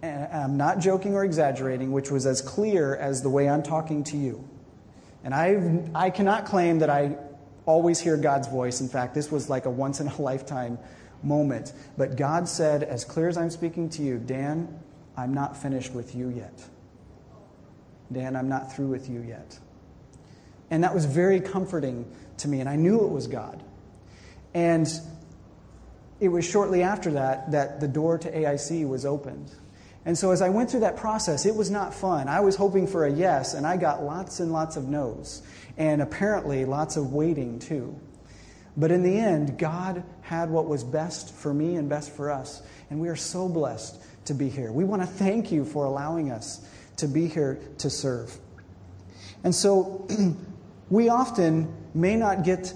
I'm 0.02 0.56
not 0.56 0.78
joking 0.78 1.14
or 1.14 1.24
exaggerating, 1.24 1.92
which 1.92 2.10
was 2.10 2.26
as 2.26 2.40
clear 2.40 2.96
as 2.96 3.22
the 3.22 3.28
way 3.28 3.48
I'm 3.48 3.62
talking 3.62 4.02
to 4.04 4.16
you. 4.16 4.48
And 5.22 5.34
I, 5.34 5.82
I 5.94 6.10
cannot 6.10 6.46
claim 6.46 6.78
that 6.78 6.88
I 6.88 7.16
always 7.66 8.00
hear 8.00 8.16
God's 8.16 8.48
voice. 8.48 8.80
In 8.80 8.88
fact, 8.88 9.14
this 9.14 9.30
was 9.30 9.50
like 9.50 9.66
a 9.66 9.70
once 9.70 10.00
in 10.00 10.08
a 10.08 10.16
lifetime 10.22 10.78
moment. 11.22 11.72
But 11.98 12.16
God 12.16 12.48
said, 12.48 12.82
as 12.82 13.04
clear 13.04 13.28
as 13.28 13.36
I'm 13.36 13.50
speaking 13.50 13.90
to 13.90 14.02
you, 14.02 14.18
Dan, 14.18 14.80
I'm 15.16 15.34
not 15.34 15.56
finished 15.56 15.92
with 15.92 16.14
you 16.14 16.30
yet. 16.30 16.64
Dan, 18.10 18.36
I'm 18.36 18.48
not 18.48 18.74
through 18.74 18.88
with 18.88 19.08
you 19.08 19.20
yet. 19.20 19.58
And 20.70 20.82
that 20.84 20.94
was 20.94 21.04
very 21.04 21.40
comforting 21.40 22.10
to 22.38 22.48
me, 22.48 22.60
and 22.60 22.68
I 22.68 22.76
knew 22.76 23.04
it 23.04 23.10
was 23.10 23.26
God. 23.26 23.62
And 24.54 24.88
it 26.20 26.28
was 26.28 26.44
shortly 26.44 26.82
after 26.82 27.12
that 27.12 27.50
that 27.52 27.80
the 27.80 27.88
door 27.88 28.18
to 28.18 28.30
AIC 28.30 28.88
was 28.88 29.04
opened. 29.04 29.52
And 30.04 30.16
so 30.16 30.30
as 30.30 30.40
I 30.40 30.48
went 30.48 30.70
through 30.70 30.80
that 30.80 30.96
process, 30.96 31.44
it 31.44 31.54
was 31.54 31.70
not 31.70 31.92
fun. 31.92 32.28
I 32.28 32.40
was 32.40 32.56
hoping 32.56 32.86
for 32.86 33.04
a 33.04 33.12
yes, 33.12 33.54
and 33.54 33.66
I 33.66 33.76
got 33.76 34.02
lots 34.02 34.40
and 34.40 34.52
lots 34.52 34.76
of 34.76 34.88
no's, 34.88 35.42
and 35.76 36.00
apparently 36.00 36.64
lots 36.64 36.96
of 36.96 37.12
waiting 37.12 37.58
too. 37.58 37.98
But 38.76 38.90
in 38.90 39.02
the 39.02 39.18
end, 39.18 39.58
God 39.58 40.02
had 40.22 40.48
what 40.48 40.66
was 40.66 40.84
best 40.84 41.34
for 41.34 41.52
me 41.52 41.76
and 41.76 41.88
best 41.88 42.12
for 42.12 42.30
us, 42.30 42.62
and 42.88 42.98
we 42.98 43.08
are 43.08 43.16
so 43.16 43.48
blessed 43.48 44.00
to 44.26 44.34
be 44.34 44.48
here. 44.48 44.72
We 44.72 44.84
want 44.84 45.02
to 45.02 45.08
thank 45.08 45.52
you 45.52 45.64
for 45.64 45.84
allowing 45.84 46.30
us 46.30 46.66
to 46.96 47.08
be 47.08 47.26
here 47.26 47.60
to 47.78 47.90
serve. 47.90 48.34
And 49.44 49.54
so 49.54 50.06
we 50.90 51.08
often 51.08 51.74
may 51.94 52.16
not 52.16 52.42
get 52.42 52.72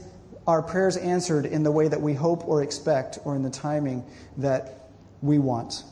our 0.47 0.63
prayers 0.63 0.97
answered 0.99 1.47
in 1.47 1.63
the 1.63 1.73
way 1.73 1.89
that 1.89 2.01
we 2.01 2.13
hope 2.13 2.47
or 2.47 2.63
expect 2.63 3.19
or 3.25 3.35
in 3.35 3.43
the 3.43 3.51
timing 3.51 4.05
that 4.39 4.91
we 5.23 5.39
want. 5.39 5.85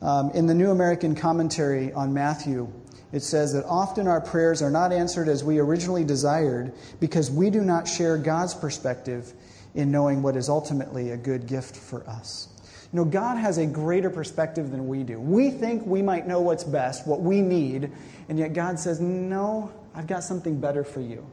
Um, 0.00 0.30
in 0.30 0.46
the 0.46 0.54
New 0.54 0.70
American 0.70 1.14
Commentary 1.14 1.92
on 1.92 2.14
Matthew, 2.14 2.72
it 3.12 3.20
says 3.20 3.52
that 3.54 3.64
often 3.64 4.06
our 4.06 4.20
prayers 4.20 4.62
are 4.62 4.70
not 4.70 4.92
answered 4.92 5.28
as 5.28 5.42
we 5.42 5.58
originally 5.58 6.04
desired 6.04 6.72
because 7.00 7.30
we 7.30 7.50
do 7.50 7.62
not 7.62 7.88
share 7.88 8.18
God's 8.18 8.54
perspective 8.54 9.32
in 9.74 9.90
knowing 9.90 10.22
what 10.22 10.36
is 10.36 10.48
ultimately 10.48 11.10
a 11.10 11.16
good 11.16 11.46
gift 11.46 11.76
for 11.76 12.08
us. 12.08 12.48
You 12.92 12.98
know, 12.98 13.04
God 13.04 13.36
has 13.36 13.58
a 13.58 13.66
greater 13.66 14.08
perspective 14.08 14.70
than 14.70 14.88
we 14.88 15.02
do. 15.02 15.20
We 15.20 15.50
think 15.50 15.84
we 15.84 16.00
might 16.00 16.26
know 16.26 16.40
what's 16.40 16.64
best, 16.64 17.06
what 17.06 17.20
we 17.20 17.40
need, 17.40 17.90
and 18.28 18.38
yet 18.38 18.54
God 18.54 18.78
says, 18.78 19.00
No, 19.00 19.70
I've 19.94 20.06
got 20.06 20.24
something 20.24 20.58
better 20.58 20.84
for 20.84 21.00
you. 21.00 21.26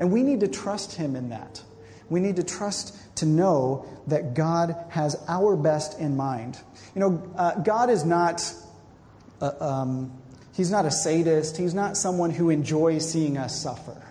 And 0.00 0.10
we 0.10 0.22
need 0.22 0.40
to 0.40 0.48
trust 0.48 0.94
Him 0.94 1.14
in 1.14 1.28
that. 1.28 1.62
We 2.08 2.20
need 2.20 2.36
to 2.36 2.44
trust 2.44 2.96
to 3.16 3.26
know 3.26 3.86
that 4.06 4.34
God 4.34 4.76
has 4.90 5.16
our 5.28 5.56
best 5.56 5.98
in 5.98 6.16
mind. 6.16 6.58
You 6.94 7.00
know, 7.00 7.32
uh, 7.36 7.56
God 7.56 7.90
is 7.90 8.04
not, 8.04 8.52
uh, 9.40 9.52
um, 9.60 10.12
He's 10.52 10.70
not 10.70 10.86
a 10.86 10.90
sadist. 10.90 11.56
He's 11.56 11.74
not 11.74 11.96
someone 11.96 12.30
who 12.30 12.50
enjoys 12.50 13.10
seeing 13.10 13.36
us 13.36 13.60
suffer. 13.60 14.02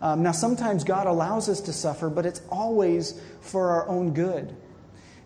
Um, 0.00 0.22
now, 0.22 0.32
sometimes 0.32 0.84
God 0.84 1.06
allows 1.06 1.48
us 1.48 1.60
to 1.62 1.72
suffer, 1.72 2.08
but 2.08 2.26
it's 2.26 2.42
always 2.50 3.20
for 3.40 3.70
our 3.70 3.88
own 3.88 4.12
good. 4.12 4.54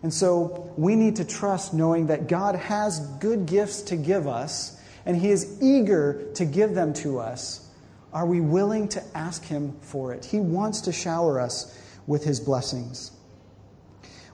And 0.01 0.13
so 0.13 0.73
we 0.77 0.95
need 0.95 1.15
to 1.17 1.25
trust 1.25 1.73
knowing 1.73 2.07
that 2.07 2.27
God 2.27 2.55
has 2.55 2.99
good 3.19 3.45
gifts 3.45 3.81
to 3.83 3.95
give 3.95 4.27
us, 4.27 4.77
and 5.05 5.15
He 5.15 5.29
is 5.31 5.61
eager 5.61 6.31
to 6.35 6.45
give 6.45 6.73
them 6.73 6.93
to 6.95 7.19
us. 7.19 7.69
Are 8.11 8.25
we 8.25 8.41
willing 8.41 8.89
to 8.89 9.03
ask 9.15 9.43
Him 9.43 9.75
for 9.81 10.13
it? 10.13 10.25
He 10.25 10.39
wants 10.39 10.81
to 10.81 10.91
shower 10.91 11.39
us 11.39 11.77
with 12.07 12.23
his 12.23 12.39
blessings. 12.39 13.11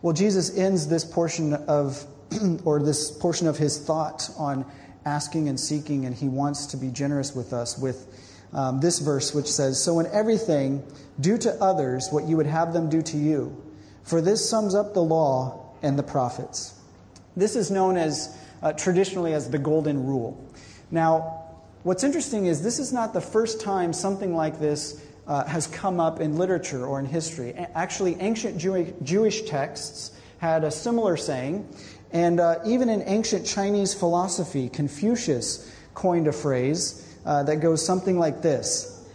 Well, 0.02 0.14
Jesus 0.14 0.58
ends 0.58 0.88
this 0.88 1.04
portion 1.04 1.54
of, 1.54 2.06
or 2.64 2.82
this 2.82 3.12
portion 3.12 3.48
of 3.48 3.58
his 3.58 3.78
thought 3.78 4.30
on 4.38 4.66
asking 5.06 5.50
and 5.50 5.60
seeking, 5.60 6.06
and 6.06 6.16
he 6.16 6.28
wants 6.28 6.68
to 6.68 6.78
be 6.78 6.90
generous 6.90 7.36
with 7.36 7.54
us 7.54 7.78
with 7.78 8.08
um, 8.54 8.80
this 8.80 9.00
verse, 9.00 9.34
which 9.34 9.48
says, 9.48 9.82
So 9.82 10.00
in 10.00 10.08
everything, 10.08 10.84
do 11.20 11.38
to 11.40 11.54
others 11.62 12.10
what 12.12 12.26
you 12.26 12.38
would 12.38 12.48
have 12.48 12.74
them 12.74 12.90
do 12.90 13.02
to 13.02 13.18
you, 13.18 13.62
for 14.04 14.22
this 14.22 14.48
sums 14.48 14.74
up 14.74 14.94
the 14.94 15.04
law 15.04 15.74
and 15.82 15.98
the 15.98 16.04
prophets. 16.04 16.80
This 17.36 17.56
is 17.56 17.70
known 17.70 17.98
as 17.98 18.36
uh, 18.62 18.74
traditionally 18.74 19.34
as 19.34 19.50
the 19.50 19.60
golden 19.60 20.06
rule. 20.06 20.44
Now, 20.92 21.46
what's 21.84 22.04
interesting 22.04 22.46
is 22.48 22.64
this 22.64 22.80
is 22.80 22.92
not 22.92 23.14
the 23.14 23.22
first 23.22 23.62
time 23.62 23.94
something 23.94 24.36
like 24.36 24.60
this 24.60 25.02
uh, 25.30 25.46
has 25.46 25.68
come 25.68 26.00
up 26.00 26.20
in 26.20 26.38
literature 26.38 26.86
or 26.86 27.00
in 27.00 27.06
history. 27.06 27.54
Actually, 27.54 28.16
ancient 28.20 28.58
Jewish 28.58 29.44
texts 29.44 30.12
had 30.40 30.64
a 30.64 30.72
similar 30.72 31.16
saying, 31.16 31.70
and 32.12 32.40
uh, 32.40 32.56
even 32.66 32.90
in 32.90 33.04
ancient 33.06 33.46
Chinese 33.46 33.94
philosophy, 33.94 34.70
Confucius 34.70 35.72
coined 35.94 36.28
a 36.28 36.32
phrase 36.32 37.16
uh, 37.26 37.44
that 37.44 37.58
goes 37.58 37.86
something 37.86 38.18
like 38.18 38.42
this 38.42 39.06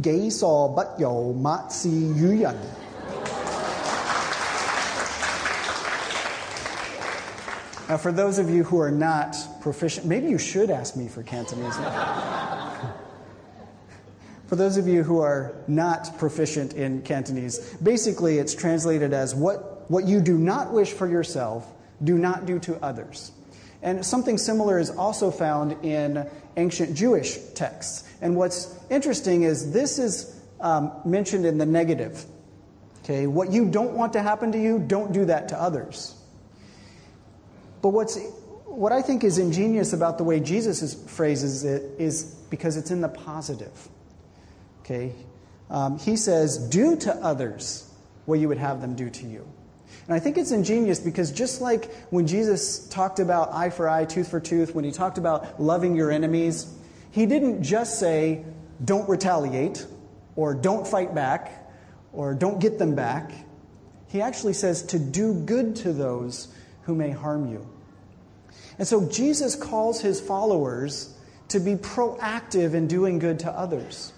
Gei 0.00 0.30
so 0.30 0.68
but 0.68 0.98
yo 0.98 1.32
mat 1.34 1.70
si 1.70 1.90
yu 1.90 2.32
yan. 2.32 2.58
Now, 7.86 7.98
for 7.98 8.12
those 8.12 8.38
of 8.38 8.48
you 8.48 8.64
who 8.64 8.80
are 8.80 8.90
not 8.90 9.36
proficient, 9.60 10.06
maybe 10.06 10.28
you 10.28 10.38
should 10.38 10.70
ask 10.70 10.96
me 10.96 11.06
for 11.06 11.22
Cantonese. 11.22 11.76
For 14.54 14.58
those 14.58 14.76
of 14.76 14.86
you 14.86 15.02
who 15.02 15.18
are 15.18 15.52
not 15.66 16.16
proficient 16.16 16.74
in 16.74 17.02
Cantonese, 17.02 17.58
basically 17.82 18.38
it's 18.38 18.54
translated 18.54 19.12
as 19.12 19.34
what, 19.34 19.90
what 19.90 20.04
you 20.04 20.20
do 20.20 20.38
not 20.38 20.72
wish 20.72 20.92
for 20.92 21.08
yourself, 21.08 21.66
do 22.04 22.16
not 22.16 22.46
do 22.46 22.60
to 22.60 22.76
others. 22.76 23.32
And 23.82 24.06
something 24.06 24.38
similar 24.38 24.78
is 24.78 24.90
also 24.90 25.32
found 25.32 25.84
in 25.84 26.30
ancient 26.56 26.96
Jewish 26.96 27.36
texts. 27.56 28.08
And 28.20 28.36
what's 28.36 28.72
interesting 28.90 29.42
is 29.42 29.72
this 29.72 29.98
is 29.98 30.40
um, 30.60 30.92
mentioned 31.04 31.46
in 31.46 31.58
the 31.58 31.66
negative. 31.66 32.24
Okay, 33.02 33.26
what 33.26 33.50
you 33.50 33.68
don't 33.68 33.94
want 33.94 34.12
to 34.12 34.22
happen 34.22 34.52
to 34.52 34.62
you, 34.62 34.78
don't 34.78 35.12
do 35.12 35.24
that 35.24 35.48
to 35.48 35.60
others. 35.60 36.14
But 37.82 37.88
what's 37.88 38.16
what 38.66 38.92
I 38.92 39.02
think 39.02 39.24
is 39.24 39.38
ingenious 39.38 39.92
about 39.92 40.16
the 40.16 40.22
way 40.22 40.38
Jesus 40.38 40.94
phrases 41.10 41.64
it 41.64 41.98
is 41.98 42.22
because 42.50 42.76
it's 42.76 42.92
in 42.92 43.00
the 43.00 43.08
positive. 43.08 43.88
Okay? 44.84 45.12
Um, 45.70 45.98
he 45.98 46.16
says, 46.16 46.58
Do 46.58 46.96
to 46.96 47.14
others 47.14 47.90
what 48.26 48.38
you 48.38 48.48
would 48.48 48.58
have 48.58 48.80
them 48.80 48.94
do 48.94 49.10
to 49.10 49.26
you. 49.26 49.46
And 50.06 50.14
I 50.14 50.18
think 50.18 50.36
it's 50.36 50.50
ingenious 50.50 50.98
because 50.98 51.32
just 51.32 51.60
like 51.60 51.92
when 52.10 52.26
Jesus 52.26 52.86
talked 52.88 53.20
about 53.20 53.52
eye 53.52 53.70
for 53.70 53.88
eye, 53.88 54.04
tooth 54.04 54.28
for 54.28 54.40
tooth, 54.40 54.74
when 54.74 54.84
he 54.84 54.92
talked 54.92 55.16
about 55.16 55.60
loving 55.60 55.96
your 55.96 56.10
enemies, 56.10 56.72
he 57.10 57.26
didn't 57.26 57.62
just 57.62 57.98
say, 57.98 58.44
don't 58.84 59.08
retaliate, 59.08 59.86
or 60.36 60.52
don't 60.52 60.86
fight 60.86 61.14
back, 61.14 61.70
or 62.12 62.34
don't 62.34 62.60
get 62.60 62.78
them 62.78 62.94
back. 62.94 63.32
He 64.08 64.20
actually 64.20 64.52
says 64.52 64.82
to 64.84 64.98
do 64.98 65.32
good 65.32 65.76
to 65.76 65.92
those 65.92 66.48
who 66.82 66.94
may 66.94 67.10
harm 67.10 67.50
you. 67.50 67.66
And 68.78 68.86
so 68.86 69.08
Jesus 69.08 69.54
calls 69.54 70.00
his 70.00 70.20
followers 70.20 71.16
to 71.48 71.60
be 71.60 71.76
proactive 71.76 72.74
in 72.74 72.88
doing 72.88 73.18
good 73.18 73.38
to 73.40 73.50
others. 73.50 74.12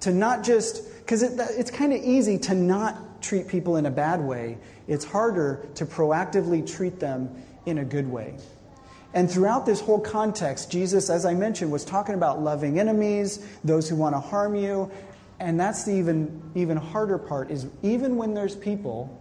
To 0.00 0.12
not 0.12 0.44
just, 0.44 0.98
because 0.98 1.22
it, 1.22 1.32
it's 1.58 1.70
kind 1.70 1.92
of 1.92 2.02
easy 2.02 2.38
to 2.40 2.54
not 2.54 3.22
treat 3.22 3.48
people 3.48 3.76
in 3.76 3.86
a 3.86 3.90
bad 3.90 4.20
way, 4.20 4.58
it's 4.86 5.04
harder 5.04 5.66
to 5.74 5.86
proactively 5.86 6.66
treat 6.66 7.00
them 7.00 7.42
in 7.64 7.78
a 7.78 7.84
good 7.84 8.08
way. 8.08 8.36
And 9.14 9.30
throughout 9.30 9.64
this 9.64 9.80
whole 9.80 10.00
context, 10.00 10.70
Jesus, 10.70 11.08
as 11.08 11.24
I 11.24 11.34
mentioned, 11.34 11.72
was 11.72 11.84
talking 11.84 12.14
about 12.14 12.42
loving 12.42 12.78
enemies, 12.78 13.46
those 13.64 13.88
who 13.88 13.96
want 13.96 14.14
to 14.14 14.20
harm 14.20 14.54
you. 14.54 14.90
And 15.40 15.58
that's 15.58 15.84
the 15.84 15.92
even, 15.92 16.42
even 16.54 16.76
harder 16.76 17.18
part 17.18 17.50
is 17.50 17.66
even 17.82 18.16
when 18.16 18.34
there's 18.34 18.54
people 18.54 19.18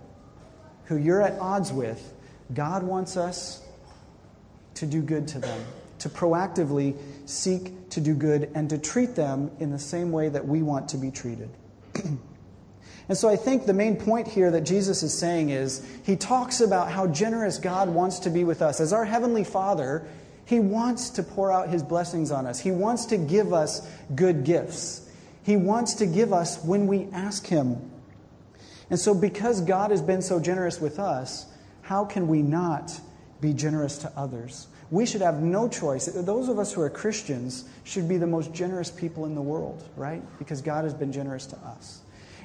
who 0.85 0.97
you're 0.97 1.21
at 1.21 1.39
odds 1.39 1.71
with, 1.71 2.13
God 2.53 2.83
wants 2.83 3.17
us 3.17 3.61
to 4.75 4.85
do 4.85 5.01
good 5.01 5.27
to 5.29 5.39
them 5.39 5.65
to 5.99 6.09
proactively 6.09 6.97
seek 7.25 7.84
to 7.95 8.01
do 8.01 8.13
good 8.13 8.51
and 8.53 8.69
to 8.69 8.77
treat 8.77 9.15
them 9.15 9.49
in 9.59 9.71
the 9.71 9.79
same 9.79 10.11
way 10.11 10.29
that 10.29 10.47
we 10.47 10.61
want 10.61 10.89
to 10.89 10.97
be 10.97 11.09
treated. 11.09 11.49
and 13.09 13.17
so 13.17 13.27
I 13.27 13.35
think 13.35 13.65
the 13.65 13.73
main 13.73 13.95
point 13.95 14.27
here 14.27 14.51
that 14.51 14.61
Jesus 14.61 15.01
is 15.01 15.17
saying 15.17 15.49
is 15.49 15.85
he 16.05 16.15
talks 16.15 16.61
about 16.61 16.91
how 16.91 17.07
generous 17.07 17.57
God 17.57 17.89
wants 17.89 18.19
to 18.19 18.29
be 18.29 18.43
with 18.43 18.61
us. 18.61 18.79
As 18.79 18.93
our 18.93 19.05
Heavenly 19.05 19.43
Father, 19.43 20.05
he 20.45 20.59
wants 20.59 21.09
to 21.11 21.23
pour 21.23 21.51
out 21.51 21.69
his 21.69 21.81
blessings 21.81 22.31
on 22.31 22.45
us, 22.45 22.59
he 22.59 22.71
wants 22.71 23.05
to 23.07 23.17
give 23.17 23.53
us 23.53 23.87
good 24.13 24.43
gifts. 24.43 25.01
He 25.43 25.57
wants 25.57 25.93
to 25.95 26.07
give 26.07 26.33
us 26.33 26.63
when 26.63 26.87
we 26.87 27.07
ask 27.13 27.45
him. 27.45 27.91
And 28.89 28.99
so, 28.99 29.13
because 29.13 29.61
God 29.61 29.91
has 29.91 30.01
been 30.01 30.23
so 30.23 30.39
generous 30.39 30.81
with 30.81 30.99
us, 30.99 31.45
how 31.83 32.03
can 32.03 32.27
we 32.27 32.41
not 32.41 32.99
be 33.41 33.53
generous 33.53 33.99
to 33.99 34.11
others? 34.17 34.67
We 34.91 35.05
should 35.05 35.21
have 35.21 35.41
no 35.41 35.67
choice. 35.67 36.05
Those 36.05 36.47
of 36.47 36.59
us 36.59 36.71
who 36.71 36.81
are 36.81 36.89
Christians 36.89 37.65
should 37.83 38.07
be 38.07 38.17
the 38.17 38.27
most 38.27 38.53
generous 38.53 38.91
people 38.91 39.25
in 39.25 39.33
the 39.33 39.41
world, 39.41 39.83
right? 39.95 40.21
Because 40.37 40.61
God 40.61 40.83
has 40.83 40.93
been 40.93 41.11
generous 41.11 41.45
to 41.47 41.57
us. 41.57 42.01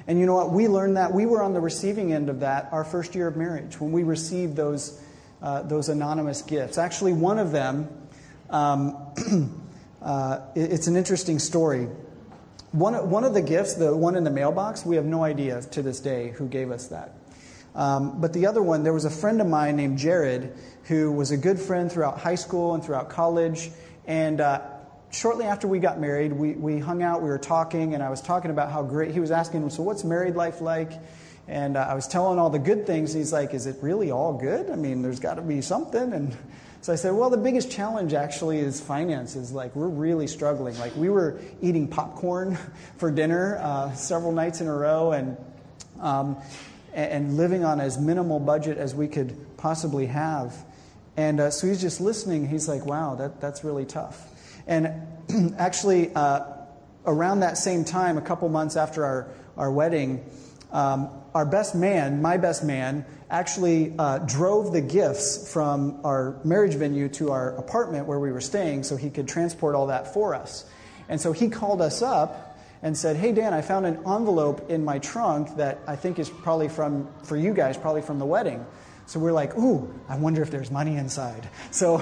And 0.07 0.19
you 0.19 0.25
know 0.25 0.35
what? 0.35 0.51
We 0.51 0.67
learned 0.67 0.97
that. 0.97 1.13
We 1.13 1.25
were 1.25 1.43
on 1.43 1.53
the 1.53 1.59
receiving 1.59 2.13
end 2.13 2.29
of 2.29 2.39
that 2.39 2.69
our 2.71 2.83
first 2.83 3.13
year 3.13 3.27
of 3.27 3.35
marriage 3.35 3.79
when 3.79 3.91
we 3.91 4.03
received 4.03 4.55
those, 4.55 4.99
uh, 5.41 5.61
those 5.63 5.89
anonymous 5.89 6.41
gifts. 6.41 6.77
Actually, 6.77 7.13
one 7.13 7.37
of 7.37 7.51
them, 7.51 7.87
um, 8.49 8.97
uh, 10.01 10.39
it's 10.55 10.87
an 10.87 10.95
interesting 10.95 11.37
story. 11.37 11.87
One, 12.71 13.09
one 13.09 13.23
of 13.23 13.33
the 13.33 13.41
gifts, 13.41 13.75
the 13.75 13.95
one 13.95 14.15
in 14.15 14.23
the 14.23 14.31
mailbox, 14.31 14.85
we 14.85 14.95
have 14.95 15.05
no 15.05 15.23
idea 15.23 15.61
to 15.61 15.81
this 15.81 15.99
day 15.99 16.29
who 16.29 16.47
gave 16.47 16.71
us 16.71 16.87
that. 16.87 17.13
Um, 17.73 18.19
but 18.19 18.33
the 18.33 18.47
other 18.47 18.61
one, 18.61 18.83
there 18.83 18.93
was 18.93 19.05
a 19.05 19.09
friend 19.09 19.41
of 19.41 19.47
mine 19.47 19.75
named 19.77 19.97
Jared 19.97 20.53
who 20.85 21.11
was 21.11 21.31
a 21.31 21.37
good 21.37 21.59
friend 21.59 21.91
throughout 21.91 22.19
high 22.19 22.35
school 22.35 22.73
and 22.73 22.83
throughout 22.83 23.09
college. 23.09 23.71
And 24.05 24.41
uh, 24.41 24.61
shortly 25.11 25.45
after 25.45 25.67
we 25.67 25.79
got 25.79 25.99
married, 25.99 26.33
we, 26.33 26.53
we 26.53 26.79
hung 26.79 27.03
out, 27.03 27.21
we 27.21 27.29
were 27.29 27.37
talking, 27.37 27.93
and 27.93 28.03
I 28.03 28.09
was 28.09 28.21
talking 28.21 28.51
about 28.51 28.71
how 28.71 28.83
great, 28.83 29.11
he 29.11 29.19
was 29.19 29.31
asking, 29.31 29.69
so 29.69 29.83
what's 29.83 30.03
married 30.03 30.35
life 30.35 30.61
like? 30.61 30.91
And 31.47 31.77
uh, 31.77 31.87
I 31.89 31.93
was 31.93 32.07
telling 32.07 32.39
all 32.39 32.49
the 32.49 32.59
good 32.59 32.85
things. 32.85 33.13
He's 33.13 33.33
like, 33.33 33.53
is 33.53 33.67
it 33.67 33.77
really 33.81 34.11
all 34.11 34.33
good? 34.33 34.69
I 34.69 34.75
mean, 34.75 35.01
there's 35.01 35.19
got 35.19 35.35
to 35.35 35.41
be 35.41 35.61
something. 35.61 36.13
And 36.13 36.35
so 36.81 36.93
I 36.93 36.95
said, 36.95 37.13
well, 37.13 37.29
the 37.29 37.37
biggest 37.37 37.71
challenge 37.71 38.13
actually 38.13 38.59
is 38.59 38.81
finances. 38.81 39.51
Like, 39.51 39.75
we're 39.75 39.87
really 39.87 40.27
struggling. 40.27 40.77
Like, 40.79 40.95
we 40.95 41.09
were 41.09 41.39
eating 41.61 41.87
popcorn 41.87 42.57
for 42.97 43.11
dinner 43.11 43.57
uh, 43.57 43.93
several 43.93 44.31
nights 44.31 44.61
in 44.61 44.67
a 44.67 44.75
row 44.75 45.11
and, 45.11 45.37
um, 45.99 46.37
and 46.93 47.37
living 47.37 47.63
on 47.63 47.79
as 47.79 47.97
minimal 47.97 48.39
budget 48.39 48.77
as 48.77 48.93
we 48.93 49.07
could 49.07 49.35
possibly 49.57 50.07
have. 50.07 50.65
And 51.17 51.39
uh, 51.39 51.51
so 51.51 51.67
he's 51.67 51.81
just 51.81 52.01
listening. 52.01 52.47
He's 52.47 52.67
like, 52.67 52.85
wow, 52.85 53.15
that, 53.15 53.41
that's 53.41 53.63
really 53.63 53.85
tough. 53.85 54.27
And 54.67 54.91
actually, 55.57 56.13
uh, 56.15 56.43
around 57.05 57.41
that 57.41 57.57
same 57.57 57.83
time, 57.83 58.17
a 58.17 58.21
couple 58.21 58.47
months 58.49 58.75
after 58.75 59.05
our, 59.05 59.27
our 59.57 59.71
wedding, 59.71 60.23
um, 60.71 61.09
our 61.33 61.45
best 61.45 61.75
man, 61.75 62.21
my 62.21 62.37
best 62.37 62.63
man, 62.63 63.05
actually 63.29 63.93
uh, 63.97 64.19
drove 64.19 64.73
the 64.73 64.81
gifts 64.81 65.51
from 65.51 65.99
our 66.03 66.39
marriage 66.43 66.75
venue 66.75 67.07
to 67.07 67.31
our 67.31 67.55
apartment 67.55 68.05
where 68.05 68.19
we 68.19 68.31
were 68.31 68.41
staying 68.41 68.83
so 68.83 68.97
he 68.97 69.09
could 69.09 69.27
transport 69.27 69.75
all 69.75 69.87
that 69.87 70.13
for 70.13 70.35
us. 70.35 70.65
And 71.07 71.19
so 71.19 71.31
he 71.31 71.49
called 71.49 71.81
us 71.81 72.01
up 72.01 72.50
and 72.83 72.97
said, 72.97 73.15
Hey, 73.15 73.31
Dan, 73.31 73.53
I 73.53 73.61
found 73.61 73.85
an 73.85 73.97
envelope 73.97 74.69
in 74.69 74.83
my 74.83 74.99
trunk 74.99 75.55
that 75.57 75.79
I 75.87 75.95
think 75.95 76.19
is 76.19 76.29
probably 76.29 76.69
from, 76.69 77.07
for 77.23 77.37
you 77.37 77.53
guys, 77.53 77.77
probably 77.77 78.01
from 78.01 78.19
the 78.19 78.25
wedding. 78.25 78.65
So 79.11 79.19
we're 79.19 79.33
like, 79.33 79.57
ooh, 79.57 79.93
I 80.07 80.15
wonder 80.15 80.41
if 80.41 80.51
there's 80.51 80.71
money 80.71 80.95
inside. 80.95 81.49
So 81.71 82.01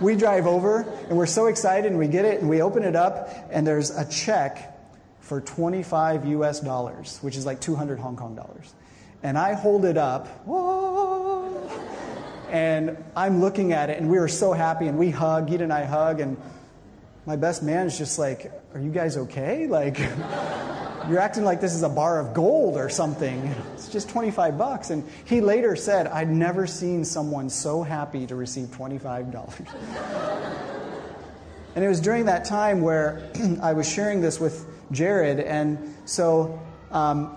we 0.00 0.14
drive 0.14 0.46
over 0.46 0.82
and 1.08 1.16
we're 1.16 1.26
so 1.26 1.46
excited 1.46 1.90
and 1.90 1.98
we 1.98 2.08
get 2.08 2.24
it 2.24 2.40
and 2.40 2.48
we 2.48 2.62
open 2.62 2.82
it 2.82 2.96
up 2.96 3.28
and 3.50 3.66
there's 3.66 3.90
a 3.90 4.08
check 4.08 4.78
for 5.20 5.40
25 5.40 6.26
US 6.26 6.60
dollars, 6.60 7.18
which 7.22 7.36
is 7.36 7.44
like 7.44 7.60
200 7.60 7.98
Hong 7.98 8.16
Kong 8.16 8.34
dollars. 8.34 8.74
And 9.22 9.36
I 9.36 9.54
hold 9.54 9.84
it 9.84 9.98
up, 9.98 10.28
whoa, 10.46 11.68
and 12.50 13.02
I'm 13.16 13.40
looking 13.40 13.72
at 13.72 13.90
it 13.90 13.98
and 13.98 14.10
we 14.10 14.18
were 14.18 14.28
so 14.28 14.52
happy 14.52 14.86
and 14.86 14.98
we 14.98 15.10
hug, 15.10 15.48
Gita 15.48 15.64
and 15.64 15.72
I 15.72 15.84
hug, 15.84 16.20
and 16.20 16.36
my 17.26 17.34
best 17.34 17.62
man 17.62 17.86
is 17.86 17.98
just 17.98 18.18
like, 18.18 18.52
Are 18.72 18.80
you 18.80 18.90
guys 18.90 19.16
okay? 19.16 19.66
Like, 19.76 19.98
you're 21.08 21.18
acting 21.20 21.44
like 21.44 21.60
this 21.60 21.74
is 21.74 21.82
a 21.82 21.88
bar 21.88 22.18
of 22.18 22.34
gold 22.34 22.76
or 22.76 22.88
something. 22.88 23.54
It's 23.74 23.88
just 23.88 24.08
25 24.08 24.58
bucks. 24.58 24.90
And 24.90 25.04
he 25.24 25.40
later 25.40 25.76
said, 25.76 26.08
I'd 26.08 26.30
never 26.30 26.66
seen 26.66 27.04
someone 27.04 27.48
so 27.48 27.82
happy 27.82 28.26
to 28.26 28.34
receive 28.34 28.68
$25. 28.68 29.66
and 31.76 31.84
it 31.84 31.88
was 31.88 32.00
during 32.00 32.24
that 32.24 32.44
time 32.44 32.80
where 32.80 33.30
I 33.62 33.72
was 33.72 33.88
sharing 33.88 34.20
this 34.20 34.40
with 34.40 34.66
Jared. 34.90 35.38
And 35.38 35.94
so 36.06 36.60
um, 36.90 37.36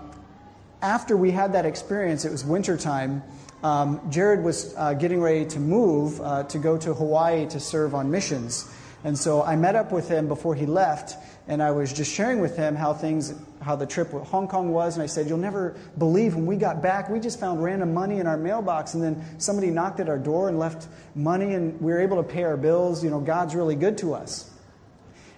after 0.82 1.16
we 1.16 1.30
had 1.30 1.52
that 1.52 1.66
experience, 1.66 2.24
it 2.24 2.32
was 2.32 2.44
wintertime. 2.44 3.22
Um, 3.62 4.00
Jared 4.10 4.42
was 4.42 4.74
uh, 4.76 4.94
getting 4.94 5.20
ready 5.20 5.44
to 5.44 5.60
move 5.60 6.20
uh, 6.20 6.44
to 6.44 6.58
go 6.58 6.76
to 6.78 6.94
Hawaii 6.94 7.46
to 7.48 7.60
serve 7.60 7.94
on 7.94 8.10
missions. 8.10 8.68
And 9.02 9.16
so 9.16 9.42
I 9.42 9.56
met 9.56 9.76
up 9.76 9.92
with 9.92 10.08
him 10.08 10.28
before 10.28 10.54
he 10.54 10.66
left, 10.66 11.16
and 11.48 11.62
I 11.62 11.70
was 11.70 11.92
just 11.92 12.12
sharing 12.12 12.40
with 12.40 12.56
him 12.56 12.76
how 12.76 12.92
things, 12.92 13.34
how 13.62 13.74
the 13.74 13.86
trip 13.86 14.12
with 14.12 14.24
Hong 14.24 14.46
Kong 14.46 14.72
was. 14.72 14.94
And 14.94 15.02
I 15.02 15.06
said, 15.06 15.26
You'll 15.26 15.38
never 15.38 15.74
believe 15.96 16.34
when 16.34 16.44
we 16.44 16.56
got 16.56 16.82
back, 16.82 17.08
we 17.08 17.18
just 17.18 17.40
found 17.40 17.62
random 17.62 17.94
money 17.94 18.18
in 18.18 18.26
our 18.26 18.36
mailbox, 18.36 18.94
and 18.94 19.02
then 19.02 19.24
somebody 19.38 19.70
knocked 19.70 20.00
at 20.00 20.08
our 20.08 20.18
door 20.18 20.48
and 20.48 20.58
left 20.58 20.86
money, 21.14 21.54
and 21.54 21.80
we 21.80 21.92
were 21.92 22.00
able 22.00 22.22
to 22.22 22.28
pay 22.28 22.42
our 22.42 22.58
bills. 22.58 23.02
You 23.02 23.10
know, 23.10 23.20
God's 23.20 23.54
really 23.54 23.76
good 23.76 23.96
to 23.98 24.14
us. 24.14 24.50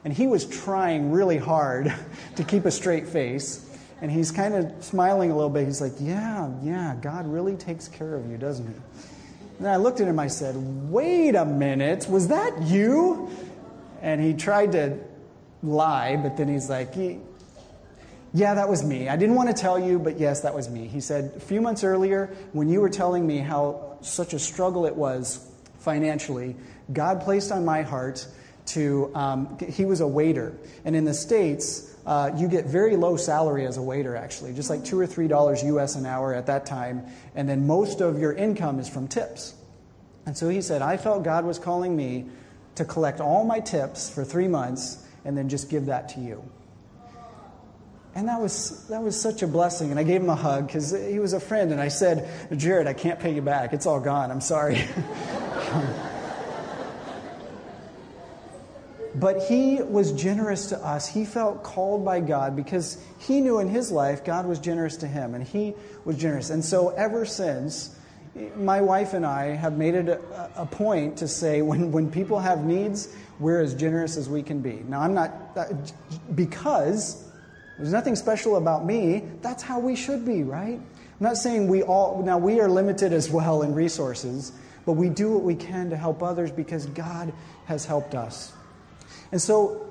And 0.04 0.12
he 0.12 0.26
was 0.26 0.44
trying 0.44 1.12
really 1.12 1.38
hard 1.38 1.94
to 2.36 2.44
keep 2.44 2.64
a 2.64 2.70
straight 2.72 3.06
face. 3.06 3.68
And 4.00 4.10
he's 4.10 4.32
kind 4.32 4.54
of 4.54 4.84
smiling 4.84 5.30
a 5.30 5.36
little 5.36 5.50
bit. 5.50 5.66
He's 5.66 5.80
like, 5.80 5.92
Yeah, 6.00 6.50
yeah, 6.62 6.96
God 7.00 7.26
really 7.26 7.56
takes 7.56 7.86
care 7.86 8.16
of 8.16 8.28
you, 8.28 8.36
doesn't 8.36 8.66
he? 8.66 8.74
And 9.60 9.68
I 9.68 9.76
looked 9.76 10.00
at 10.00 10.08
him, 10.08 10.18
I 10.18 10.26
said, 10.26 10.56
Wait 10.90 11.36
a 11.36 11.44
minute, 11.44 12.08
was 12.08 12.26
that 12.26 12.62
you? 12.62 13.30
And 14.02 14.20
he 14.20 14.34
tried 14.34 14.72
to 14.72 14.98
lie, 15.62 16.16
but 16.16 16.36
then 16.36 16.48
he's 16.48 16.68
like, 16.68 16.94
Yeah, 18.34 18.54
that 18.54 18.68
was 18.68 18.84
me. 18.84 19.08
I 19.08 19.16
didn't 19.16 19.36
want 19.36 19.48
to 19.48 19.54
tell 19.54 19.78
you, 19.78 19.98
but 19.98 20.18
yes, 20.18 20.40
that 20.40 20.54
was 20.54 20.68
me. 20.68 20.88
He 20.88 21.00
said, 21.00 21.32
A 21.36 21.40
few 21.40 21.60
months 21.60 21.84
earlier, 21.84 22.34
when 22.52 22.68
you 22.68 22.80
were 22.80 22.90
telling 22.90 23.26
me 23.26 23.38
how 23.38 23.96
such 24.02 24.34
a 24.34 24.38
struggle 24.38 24.84
it 24.84 24.96
was 24.96 25.48
financially, 25.78 26.56
God 26.92 27.22
placed 27.22 27.52
on 27.52 27.64
my 27.64 27.82
heart 27.82 28.26
to, 28.66 29.10
um, 29.14 29.56
he 29.58 29.84
was 29.84 30.00
a 30.00 30.06
waiter. 30.06 30.52
And 30.84 30.94
in 30.96 31.04
the 31.04 31.14
States, 31.14 31.96
uh, 32.04 32.32
you 32.36 32.48
get 32.48 32.66
very 32.66 32.96
low 32.96 33.16
salary 33.16 33.66
as 33.66 33.76
a 33.76 33.82
waiter, 33.82 34.16
actually, 34.16 34.52
just 34.52 34.68
like 34.68 34.84
two 34.84 34.98
or 34.98 35.06
three 35.06 35.28
dollars 35.28 35.62
US 35.62 35.94
an 35.94 36.06
hour 36.06 36.34
at 36.34 36.46
that 36.46 36.66
time. 36.66 37.06
And 37.36 37.48
then 37.48 37.68
most 37.68 38.00
of 38.00 38.18
your 38.18 38.32
income 38.32 38.80
is 38.80 38.88
from 38.88 39.06
tips. 39.06 39.54
And 40.26 40.36
so 40.36 40.48
he 40.48 40.60
said, 40.60 40.82
I 40.82 40.96
felt 40.96 41.22
God 41.22 41.44
was 41.44 41.58
calling 41.58 41.96
me 41.96 42.26
to 42.76 42.84
collect 42.84 43.20
all 43.20 43.44
my 43.44 43.60
tips 43.60 44.08
for 44.10 44.24
three 44.24 44.48
months 44.48 45.04
and 45.24 45.36
then 45.36 45.48
just 45.48 45.70
give 45.70 45.86
that 45.86 46.08
to 46.10 46.20
you. 46.20 46.42
And 48.14 48.28
that 48.28 48.40
was, 48.40 48.86
that 48.88 49.02
was 49.02 49.18
such 49.18 49.42
a 49.42 49.46
blessing. 49.46 49.90
And 49.90 49.98
I 49.98 50.02
gave 50.02 50.20
him 50.20 50.28
a 50.28 50.36
hug 50.36 50.66
because 50.66 50.90
he 50.90 51.18
was 51.18 51.32
a 51.32 51.40
friend. 51.40 51.72
And 51.72 51.80
I 51.80 51.88
said, 51.88 52.28
Jared, 52.56 52.86
I 52.86 52.92
can't 52.92 53.18
pay 53.18 53.34
you 53.34 53.40
back. 53.40 53.72
It's 53.72 53.86
all 53.86 54.00
gone. 54.00 54.30
I'm 54.30 54.42
sorry. 54.42 54.84
but 59.14 59.42
he 59.44 59.80
was 59.80 60.12
generous 60.12 60.66
to 60.70 60.78
us. 60.78 61.08
He 61.08 61.24
felt 61.24 61.62
called 61.62 62.04
by 62.04 62.20
God 62.20 62.54
because 62.54 63.02
he 63.18 63.40
knew 63.40 63.60
in 63.60 63.68
his 63.68 63.90
life 63.90 64.22
God 64.24 64.44
was 64.44 64.58
generous 64.58 64.98
to 64.98 65.06
him. 65.06 65.34
And 65.34 65.42
he 65.42 65.72
was 66.04 66.18
generous. 66.18 66.50
And 66.50 66.62
so 66.62 66.90
ever 66.90 67.24
since, 67.24 67.96
my 68.56 68.80
wife 68.80 69.12
and 69.12 69.26
I 69.26 69.48
have 69.48 69.76
made 69.76 69.94
it 69.94 70.08
a, 70.08 70.50
a, 70.56 70.66
point 70.66 71.18
to 71.18 71.28
say 71.28 71.62
when, 71.62 71.92
when 71.92 72.10
people 72.10 72.38
have 72.38 72.64
needs, 72.64 73.14
we're 73.38 73.60
as 73.60 73.74
generous 73.74 74.16
as 74.16 74.28
we 74.28 74.42
can 74.42 74.60
be. 74.60 74.84
Now, 74.88 75.00
I'm 75.00 75.14
not, 75.14 75.32
uh, 75.56 75.66
because 76.34 77.28
there's 77.78 77.92
nothing 77.92 78.16
special 78.16 78.56
about 78.56 78.84
me, 78.84 79.24
that's 79.42 79.62
how 79.62 79.78
we 79.80 79.96
should 79.96 80.24
be, 80.24 80.42
right? 80.42 80.78
I'm 80.78 81.26
not 81.28 81.36
saying 81.36 81.68
we 81.68 81.82
all, 81.82 82.22
now 82.22 82.38
we 82.38 82.60
are 82.60 82.68
limited 82.68 83.12
as 83.12 83.30
well 83.30 83.62
in 83.62 83.74
resources, 83.74 84.52
but 84.86 84.92
we 84.92 85.08
do 85.08 85.30
what 85.32 85.42
we 85.42 85.54
can 85.54 85.90
to 85.90 85.96
help 85.96 86.22
others 86.22 86.50
because 86.50 86.86
God 86.86 87.32
has 87.66 87.84
helped 87.84 88.14
us. 88.14 88.52
And 89.30 89.40
so, 89.40 89.86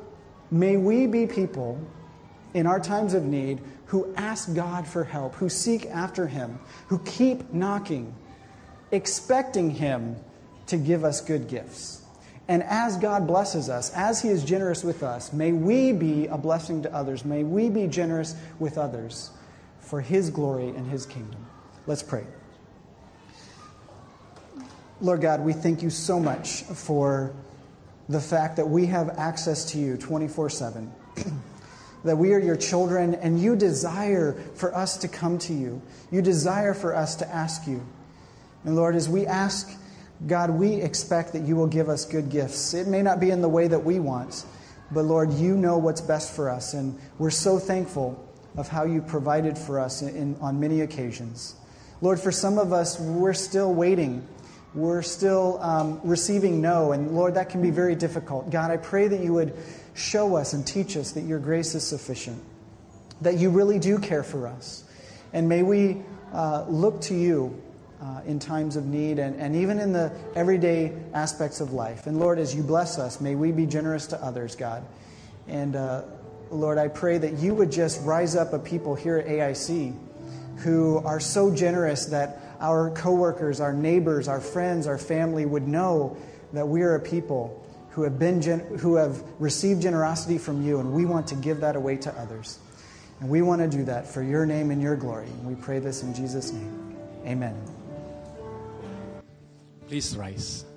may 0.49 0.77
we 0.77 1.07
be 1.07 1.27
people 1.27 1.79
in 2.53 2.67
our 2.67 2.79
times 2.79 3.13
of 3.13 3.23
need 3.23 3.61
who 3.85 4.13
ask 4.15 4.53
God 4.53 4.87
for 4.87 5.03
help, 5.03 5.35
who 5.35 5.49
seek 5.49 5.85
after 5.87 6.27
Him, 6.27 6.59
who 6.87 6.99
keep 6.99 7.53
knocking 7.53 8.13
expecting 8.91 9.71
Him 9.71 10.15
to 10.67 10.77
give 10.77 11.03
us 11.03 11.21
good 11.21 11.47
gifts. 11.47 12.01
And 12.47 12.63
as 12.63 12.97
God 12.97 13.27
blesses 13.27 13.69
us, 13.69 13.93
as 13.93 14.21
He 14.21 14.29
is 14.29 14.43
generous 14.43 14.83
with 14.83 15.03
us, 15.03 15.31
may 15.31 15.51
we 15.51 15.91
be 15.93 16.27
a 16.27 16.37
blessing 16.37 16.83
to 16.83 16.93
others. 16.93 17.23
May 17.23 17.43
we 17.43 17.69
be 17.69 17.87
generous 17.87 18.35
with 18.59 18.77
others 18.77 19.29
for 19.79 20.01
His 20.01 20.29
glory 20.29 20.69
and 20.69 20.87
His 20.87 21.05
kingdom. 21.05 21.45
Let's 21.87 22.03
pray. 22.03 22.25
Lord 24.99 25.21
God, 25.21 25.41
we 25.41 25.53
thank 25.53 25.81
you 25.81 25.89
so 25.89 26.19
much 26.19 26.63
for 26.63 27.33
the 28.07 28.19
fact 28.19 28.57
that 28.57 28.67
we 28.67 28.85
have 28.87 29.09
access 29.17 29.65
to 29.71 29.79
you 29.79 29.97
24 29.97 30.49
7. 30.49 30.91
that 32.03 32.17
we 32.17 32.33
are 32.33 32.39
your 32.39 32.55
children 32.55 33.15
and 33.15 33.39
you 33.39 33.55
desire 33.55 34.33
for 34.55 34.75
us 34.75 34.97
to 34.97 35.07
come 35.07 35.37
to 35.39 35.53
you. 35.53 35.81
You 36.11 36.21
desire 36.21 36.73
for 36.73 36.95
us 36.95 37.15
to 37.17 37.27
ask 37.27 37.67
you. 37.67 37.85
And 38.63 38.75
Lord, 38.75 38.95
as 38.95 39.09
we 39.09 39.25
ask, 39.25 39.69
God, 40.27 40.51
we 40.51 40.75
expect 40.75 41.33
that 41.33 41.43
you 41.43 41.55
will 41.55 41.67
give 41.67 41.89
us 41.89 42.05
good 42.05 42.29
gifts. 42.29 42.73
It 42.73 42.87
may 42.87 43.01
not 43.01 43.19
be 43.19 43.31
in 43.31 43.41
the 43.41 43.49
way 43.49 43.67
that 43.67 43.83
we 43.83 43.99
want, 43.99 44.45
but 44.91 45.03
Lord, 45.03 45.33
you 45.33 45.57
know 45.57 45.77
what's 45.77 46.01
best 46.01 46.35
for 46.35 46.49
us. 46.49 46.73
And 46.73 46.99
we're 47.17 47.31
so 47.31 47.57
thankful 47.57 48.23
of 48.55 48.67
how 48.67 48.83
you 48.83 49.01
provided 49.01 49.57
for 49.57 49.79
us 49.79 50.01
in, 50.01 50.15
in, 50.15 50.35
on 50.41 50.59
many 50.59 50.81
occasions. 50.81 51.55
Lord, 52.01 52.19
for 52.19 52.31
some 52.31 52.57
of 52.57 52.73
us, 52.73 52.99
we're 52.99 53.33
still 53.33 53.73
waiting. 53.73 54.27
We're 54.73 55.01
still 55.01 55.59
um, 55.61 55.99
receiving 56.03 56.61
no, 56.61 56.93
and 56.93 57.11
Lord, 57.11 57.33
that 57.33 57.49
can 57.49 57.61
be 57.61 57.71
very 57.71 57.93
difficult. 57.93 58.49
God, 58.51 58.71
I 58.71 58.77
pray 58.77 59.09
that 59.09 59.21
you 59.21 59.33
would 59.33 59.53
show 59.93 60.35
us 60.35 60.53
and 60.53 60.65
teach 60.65 60.95
us 60.95 61.11
that 61.11 61.21
your 61.21 61.39
grace 61.39 61.75
is 61.75 61.85
sufficient, 61.85 62.41
that 63.19 63.37
you 63.37 63.49
really 63.49 63.79
do 63.79 63.99
care 63.99 64.23
for 64.23 64.47
us. 64.47 64.85
And 65.33 65.49
may 65.49 65.61
we 65.61 66.01
uh, 66.31 66.65
look 66.69 67.01
to 67.01 67.15
you 67.15 67.61
uh, 68.01 68.21
in 68.25 68.39
times 68.39 68.75
of 68.75 68.85
need 68.85 69.19
and, 69.19 69.39
and 69.39 69.55
even 69.55 69.79
in 69.79 69.93
the 69.93 70.11
everyday 70.35 70.91
aspects 71.13 71.61
of 71.61 71.71
life. 71.71 72.07
And 72.07 72.19
Lord, 72.19 72.39
as 72.39 72.55
you 72.55 72.63
bless 72.63 72.97
us, 72.97 73.21
may 73.21 73.35
we 73.35 73.51
be 73.51 73.65
generous 73.65 74.07
to 74.07 74.23
others, 74.23 74.55
God. 74.55 74.83
And 75.47 75.75
uh, 75.75 76.03
Lord, 76.49 76.77
I 76.77 76.87
pray 76.87 77.17
that 77.17 77.33
you 77.33 77.53
would 77.53 77.71
just 77.71 78.03
rise 78.03 78.35
up 78.35 78.53
a 78.53 78.59
people 78.59 78.95
here 78.95 79.17
at 79.17 79.27
AIC 79.27 79.95
who 80.57 80.97
are 81.05 81.19
so 81.19 81.53
generous 81.53 82.07
that 82.07 82.39
our 82.59 82.91
coworkers, 82.91 83.59
our 83.59 83.73
neighbors, 83.73 84.27
our 84.27 84.41
friends, 84.41 84.87
our 84.87 84.97
family 84.97 85.45
would 85.45 85.67
know 85.67 86.17
that 86.53 86.67
we 86.67 86.81
are 86.81 86.95
a 86.95 86.99
people 86.99 87.57
who 87.91 88.03
have, 88.03 88.17
been 88.17 88.41
gen- 88.41 88.77
who 88.79 88.95
have 88.95 89.21
received 89.39 89.81
generosity 89.81 90.37
from 90.37 90.61
you, 90.61 90.79
and 90.79 90.93
we 90.93 91.05
want 91.05 91.27
to 91.27 91.35
give 91.35 91.61
that 91.61 91.75
away 91.75 91.97
to 91.97 92.11
others. 92.19 92.59
And 93.19 93.29
we 93.29 93.41
want 93.41 93.61
to 93.61 93.67
do 93.67 93.83
that 93.85 94.07
for 94.07 94.23
your 94.23 94.45
name 94.45 94.71
and 94.71 94.81
your 94.81 94.95
glory. 94.95 95.27
And 95.27 95.45
we 95.45 95.55
pray 95.55 95.79
this 95.79 96.01
in 96.01 96.13
Jesus' 96.13 96.51
name. 96.51 96.97
Amen. 97.25 97.80
Please 99.91 100.15
rise. 100.15 100.70